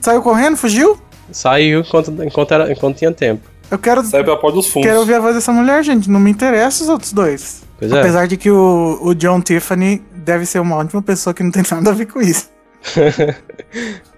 [0.00, 0.98] Saiu correndo, fugiu?
[1.32, 3.42] Saiu enquanto, enquanto, era, enquanto tinha tempo.
[3.70, 4.88] Eu quero, Sai pela porta dos fundos.
[4.88, 6.08] quero ouvir a voz dessa mulher, gente.
[6.08, 7.62] Não me interessa os outros dois.
[7.78, 8.00] Pois é.
[8.00, 11.62] Apesar de que o, o John Tiffany deve ser uma ótima pessoa que não tem
[11.70, 12.48] nada a ver com isso.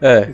[0.01, 0.31] É,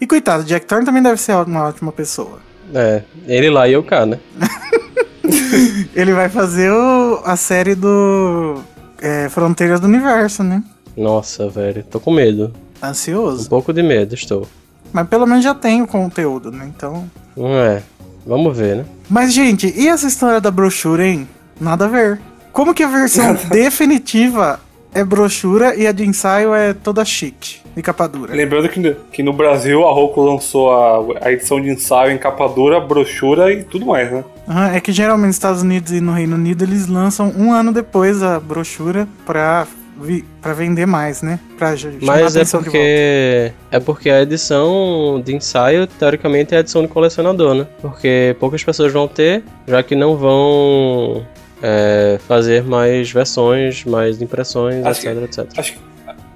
[0.00, 2.38] E coitado, Jack Thorne também deve ser uma ótima pessoa.
[2.74, 3.02] é.
[3.26, 4.18] Ele lá e eu cá, né?
[5.94, 8.60] Ele vai fazer o- a série do
[9.06, 10.62] é, Fronteiras do Universo, né?
[10.96, 11.84] Nossa, velho.
[11.84, 12.52] Tô com medo.
[12.82, 13.48] Um Ansioso.
[13.48, 14.48] pouco de medo, estou.
[14.92, 16.70] Mas pelo menos já tem o conteúdo, né?
[16.74, 17.08] Então.
[17.36, 17.82] Não é.
[18.26, 18.84] Vamos ver, né?
[19.08, 21.28] Mas, gente, e essa história da brochura, hein?
[21.60, 22.20] Nada a ver.
[22.52, 24.58] Como que a versão definitiva
[24.98, 28.34] é brochura e a de ensaio é toda chique e capa dura?
[28.34, 32.48] Lembrando que, que no Brasil a Roku lançou a, a edição de ensaio em capa
[32.48, 34.24] dura, brochura e tudo mais, né?
[34.48, 37.72] Aham, é que geralmente nos Estados Unidos e no Reino Unido eles lançam um ano
[37.72, 39.66] depois a brochura pra,
[40.00, 41.38] vi- pra vender mais, né?
[41.58, 43.52] Pra Mas é de porque.
[43.70, 47.66] É porque a edição de ensaio, teoricamente, é a edição de colecionador, né?
[47.82, 51.26] Porque poucas pessoas vão ter, já que não vão
[51.62, 55.58] é, fazer mais versões, mais impressões, Acho etc, etc.
[55.58, 55.78] Acho, que-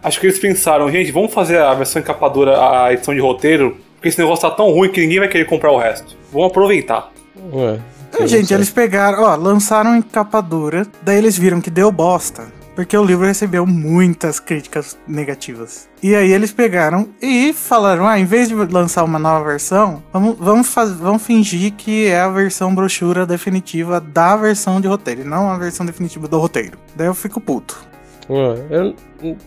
[0.03, 3.21] acho que eles pensaram, gente, vamos fazer a versão em capa dura, a edição de
[3.21, 6.17] roteiro, porque esse negócio tá tão ruim que ninguém vai querer comprar o resto.
[6.33, 7.11] Vamos aproveitar.
[8.19, 11.93] É, É, gente, eles pegaram, ó, lançaram em capa dura, daí eles viram que deu
[11.93, 12.45] bosta.
[12.75, 15.89] Porque o livro recebeu muitas críticas negativas.
[16.03, 20.37] E aí eles pegaram e falaram: ah, em vez de lançar uma nova versão, vamos,
[20.39, 25.25] vamos, faz, vamos fingir que é a versão brochura definitiva da versão de roteiro, e
[25.25, 26.79] não a versão definitiva do roteiro.
[26.97, 27.77] Daí eu fico puto.
[28.71, 28.95] Eu-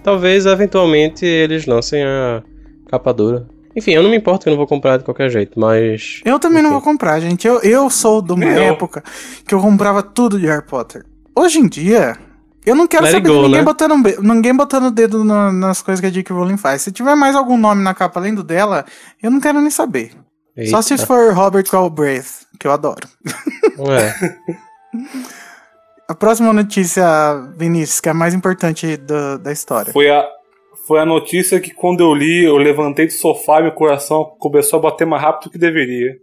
[0.04, 2.44] talvez eventualmente eles lancem a
[2.90, 3.48] capa dura.
[3.76, 6.22] Enfim, eu não me importo que eu não vou comprar de qualquer jeito, mas.
[6.26, 6.74] Eu também não Enfim.
[6.80, 7.48] vou comprar, gente.
[7.48, 8.62] Eu, eu sou de uma eu.
[8.74, 9.04] época
[9.48, 11.04] que eu comprava tudo de Harry Potter.
[11.36, 12.16] Hoje em dia,
[12.66, 13.64] eu não quero Let saber de go, ninguém, né?
[13.64, 16.34] botando, ninguém botando o dedo na- nas coisas que a J.K.
[16.34, 16.82] Rowling faz.
[16.82, 18.86] Se tiver mais algum nome na capa além do dela,
[19.22, 20.12] eu não quero nem saber.
[20.70, 21.06] Só se Eita.
[21.08, 23.08] for Robert Galbraith, que eu adoro.
[23.90, 24.14] É.
[26.08, 27.04] A próxima notícia,
[27.58, 29.92] Vinícius, que é a mais importante do- da história.
[29.94, 30.24] Foi a,
[30.86, 34.80] foi a notícia que quando eu li, eu levantei do sofá e meu coração começou
[34.80, 36.18] a bater mais rápido do que deveria.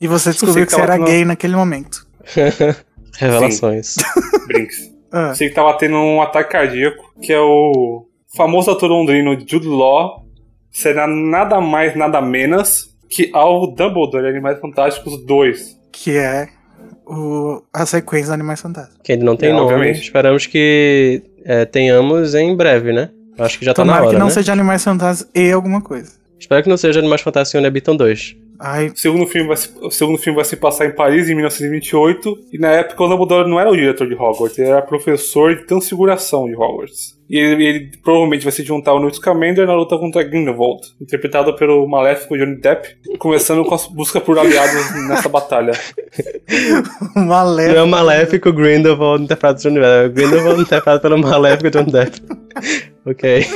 [0.00, 2.06] E você descobriu que que você era gay naquele momento.
[3.18, 3.96] Revelações.
[4.46, 4.91] Brinks.
[5.12, 9.66] Ah, Sei que tava tendo um ataque cardíaco, que é o famoso ator londrino Jude
[9.68, 10.24] Law,
[10.70, 15.78] será nada mais, nada menos que ao Dumbledore, Animais Fantásticos 2.
[15.92, 16.48] que é
[17.06, 19.00] o, a sequência do Animais Fantásticos.
[19.04, 19.64] que ele não tem É, nome.
[19.64, 20.00] obviamente.
[20.00, 23.10] Esperamos que é, tenhamos em breve, né?
[23.38, 24.32] Acho que já tá na Tomara hora, que não né?
[24.32, 26.12] seja Animais Fantásticos e alguma coisa.
[26.38, 28.34] Espero que não seja Animais Fantásticos onde habitam dois.
[28.64, 31.34] Ai, O segundo, filme vai se, o segundo filme vai se passar em Paris em
[31.34, 35.52] 1928, e na época o Dumbledore não era o diretor de Hogwarts, ele era professor
[35.52, 37.20] de transfiguração de Hogwarts.
[37.32, 41.56] E ele, ele provavelmente vai se juntar ao Newt Scamander na luta contra Grindelwald, interpretado
[41.56, 42.86] pelo maléfico Johnny Depp,
[43.18, 45.72] começando com a busca por aliados nessa batalha.
[47.16, 50.04] uma Não é o maléfico Grindelwald interpretado por Johnny Depp.
[50.04, 52.20] É o Grindelwald interpretado pelo maléfico Johnny Depp.
[53.06, 53.46] ok.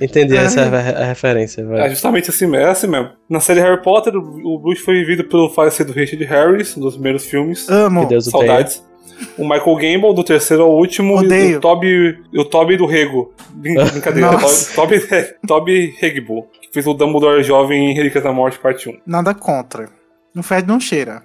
[0.00, 1.60] Entendi essa é a referência.
[1.60, 1.90] É Vai.
[1.90, 3.10] justamente assim mesmo, é assim mesmo.
[3.28, 6.94] Na série Harry Potter, o o Bruce foi vivido pelo falecido Richard Harris, um dos
[6.94, 7.68] primeiros filmes.
[7.68, 8.02] Amo.
[8.02, 8.24] Que Deus.
[8.24, 8.82] Saudades.
[9.36, 11.58] O Michael Gambon, do terceiro ao último, e Odeio.
[11.58, 13.32] o Toby, e o Toby do Rego.
[13.50, 14.30] Brin- Brincadeira.
[14.74, 15.00] Toby,
[15.46, 18.98] Toby Regbo, que fez o Dumbledore jovem em Relíquias da Morte, parte 1.
[19.06, 19.88] Nada contra.
[20.34, 21.22] Não fede, não cheira.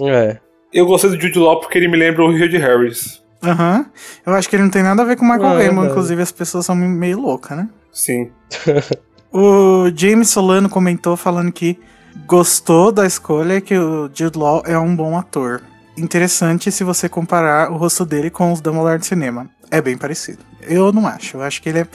[0.00, 0.38] É.
[0.72, 3.22] Eu gostei do Jude Law porque ele me lembra o Richard Harris.
[3.42, 3.86] Aham.
[4.26, 5.86] Eu acho que ele não tem nada a ver com o Michael é verdade.
[5.88, 7.68] Inclusive, as pessoas são meio loucas, né?
[7.92, 8.30] Sim.
[9.32, 11.78] O James Solano comentou falando que
[12.26, 15.62] gostou da escolha e que o Jude Law é um bom ator.
[15.98, 19.48] Interessante se você comparar o rosto dele com os Dumbledore de cinema.
[19.70, 20.38] É bem parecido.
[20.62, 21.36] Eu não acho.
[21.36, 21.86] Eu acho que ele é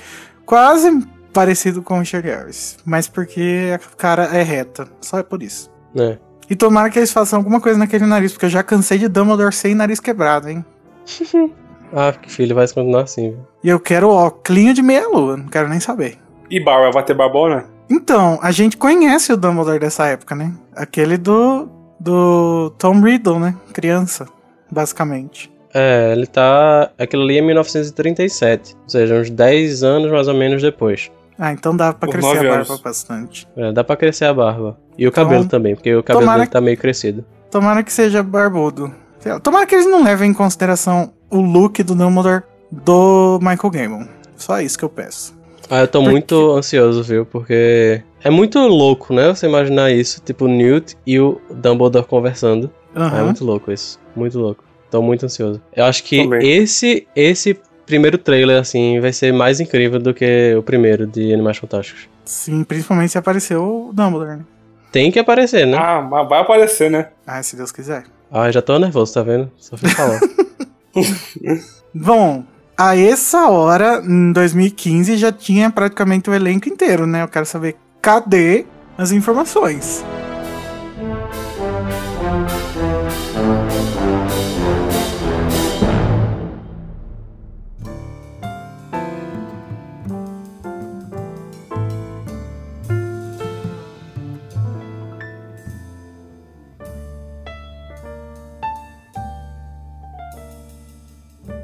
[0.45, 2.77] quase parecido com o Richard Harris.
[2.85, 4.87] Mas porque a cara é reta.
[5.01, 5.71] Só é por isso.
[5.95, 6.17] É.
[6.49, 9.53] E tomara que eles façam alguma coisa naquele nariz, porque eu já cansei de Dumbledore
[9.53, 10.63] sem nariz quebrado, hein?
[11.95, 13.29] Ah, que filho, vai continuar assim.
[13.29, 13.47] viu?
[13.63, 16.17] E eu quero o óculos de meia-lua, não quero nem saber.
[16.49, 17.65] E Barba, vai ter Barbona?
[17.87, 20.51] Então, a gente conhece o Dumbledore dessa época, né?
[20.75, 21.69] Aquele do,
[22.03, 23.55] do Tom Riddle, né?
[23.73, 24.25] Criança,
[24.69, 25.51] basicamente.
[25.73, 26.91] É, ele tá.
[26.99, 28.75] Aquilo ali é 1937.
[28.83, 31.09] Ou seja, uns 10 anos mais ou menos depois.
[31.39, 32.81] Ah, então dá pra Por crescer a barba anos.
[32.81, 33.47] bastante.
[33.57, 34.77] É, dá pra crescer a barba.
[34.97, 37.25] E o cabelo Então, também, porque o cabelo dele tá meio crescido.
[37.49, 38.93] Tomara que seja barbudo.
[39.41, 44.07] Tomara que eles não levem em consideração o look do Dumbledore do Michael Gambon.
[44.35, 45.33] Só isso que eu peço.
[45.69, 47.25] Ah, eu tô Por muito ansioso, viu?
[47.25, 49.27] Porque é muito louco, né?
[49.27, 52.71] Você imaginar isso, tipo, o Newt e o Dumbledore conversando.
[52.95, 53.99] Ah, é muito louco isso.
[54.15, 54.63] Muito louco.
[54.89, 55.59] Tô muito ansioso.
[55.75, 56.47] Eu acho que Também.
[56.47, 61.57] esse esse primeiro trailer, assim, vai ser mais incrível do que o primeiro de Animais
[61.57, 62.07] Fantásticos.
[62.23, 64.45] Sim, principalmente se apareceu o Dumbledore, né?
[64.91, 65.77] Tem que aparecer, né?
[65.77, 67.09] Ah, mas vai aparecer, né?
[67.25, 68.03] Ah, se Deus quiser.
[68.31, 69.51] Ah, já tô nervoso, tá vendo?
[69.57, 70.19] Só fui falar.
[71.93, 72.43] Bom,
[72.77, 77.23] a essa hora, em 2015, já tinha praticamente o elenco inteiro, né?
[77.23, 78.65] Eu quero saber cadê
[78.97, 80.03] as informações.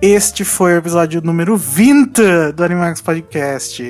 [0.02, 3.84] Este foi o episódio número 20 do Animax Podcast.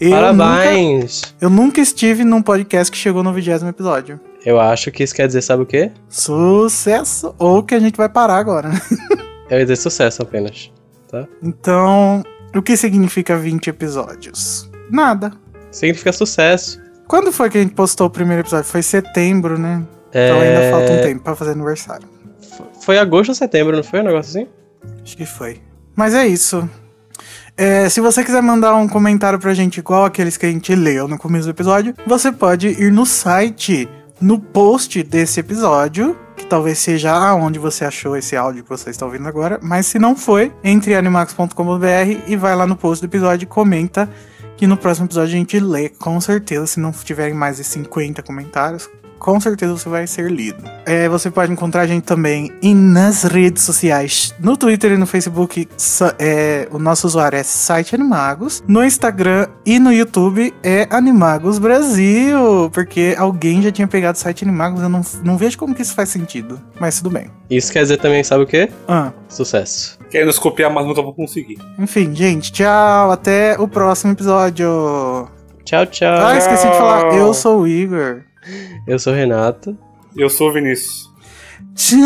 [0.00, 1.22] Eu Nunca, Parabéns!
[1.40, 4.20] eu nunca estive num podcast que chegou no vigésimo episódio.
[4.46, 5.90] Eu acho que isso quer dizer, sabe o quê?
[6.08, 7.34] Sucesso!
[7.38, 8.70] Ou que a gente vai parar agora?
[9.50, 10.70] Eu ia dizer sucesso apenas.
[11.42, 12.22] Então,
[12.54, 14.70] o que significa 20 episódios?
[14.90, 15.32] Nada.
[15.70, 16.80] Significa sucesso.
[17.08, 18.64] Quando foi que a gente postou o primeiro episódio?
[18.66, 19.82] Foi setembro, né?
[20.10, 22.08] Então ainda É, falta um tempo pra fazer aniversário.
[22.82, 24.48] Foi agosto ou setembro, não foi um negócio assim?
[25.02, 25.60] Acho que foi.
[25.94, 26.68] Mas é isso.
[27.56, 31.06] É, se você quiser mandar um comentário pra gente igual aqueles que a gente leu
[31.06, 33.88] no começo do episódio, você pode ir no site,
[34.20, 39.06] no post desse episódio, que talvez seja aonde você achou esse áudio que você está
[39.06, 39.60] ouvindo agora.
[39.62, 44.10] Mas se não foi, entre animax.com.br e vai lá no post do episódio e comenta
[44.56, 48.22] que no próximo episódio a gente lê, com certeza, se não tiverem mais de 50
[48.22, 48.88] comentários,
[49.24, 50.62] com certeza você vai ser lido.
[50.84, 55.06] É, você pode encontrar a gente também em, nas redes sociais, no Twitter e no
[55.06, 55.66] Facebook,
[56.18, 62.70] é, o nosso usuário é site Animagos, no Instagram e no YouTube é Animagos Brasil,
[62.70, 65.94] porque alguém já tinha pegado o site Animagos, eu não, não vejo como que isso
[65.94, 67.30] faz sentido, mas tudo bem.
[67.48, 68.68] Isso quer dizer também, sabe o quê?
[68.86, 69.98] Ah, Sucesso.
[70.10, 71.56] Querem nos copiar, mas nunca vou conseguir.
[71.78, 75.30] enfim, gente, tchau, até o próximo episódio.
[75.64, 76.26] Tchau, tchau.
[76.26, 78.20] Ah, esqueci de falar, eu sou o Igor.
[78.86, 79.76] Eu sou o Renato.
[80.16, 81.10] Eu sou o Vinícius.
[81.74, 81.98] Tchau.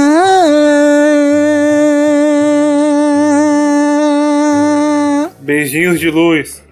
[5.40, 6.62] Beijinhos de luz.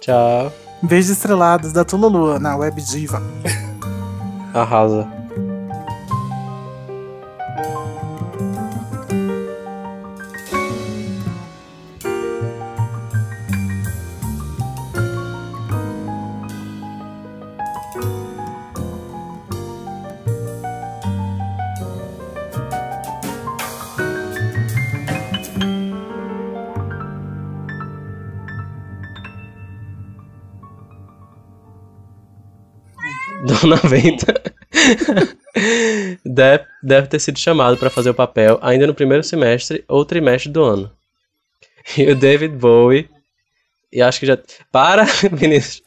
[0.00, 0.52] Tchau.
[0.82, 3.22] Beijos estrelados da Tululua na Web Diva.
[4.52, 5.19] Arrasa.
[33.70, 34.34] Dona Venta
[36.24, 40.50] deve, deve ter sido chamado para fazer o papel ainda no primeiro semestre ou trimestre
[40.50, 40.90] do ano.
[41.96, 43.08] E o David Bowie.
[43.92, 44.38] E acho que já.
[44.70, 45.82] Para, Vinícius!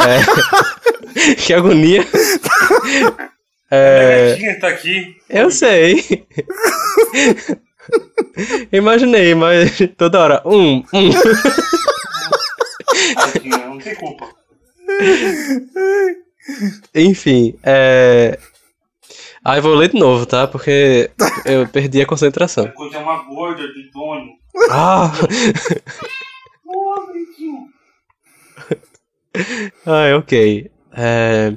[0.00, 2.04] É, que agonia!
[3.70, 5.16] É, tá aqui.
[5.28, 6.26] eu sei!
[8.72, 10.42] Imaginei, mas toda hora.
[10.44, 11.10] Um, um.
[13.44, 14.28] Não tem culpa.
[16.94, 18.38] Enfim, é.
[19.44, 20.46] Aí vou ler de novo, tá?
[20.46, 21.10] Porque
[21.46, 22.68] eu perdi a concentração.
[22.68, 24.32] Coisa é uma gorda de Tony.
[24.70, 25.10] Ah!
[26.66, 27.68] Ô, bonitinho.
[29.86, 30.70] ah, ok.
[30.92, 31.54] É,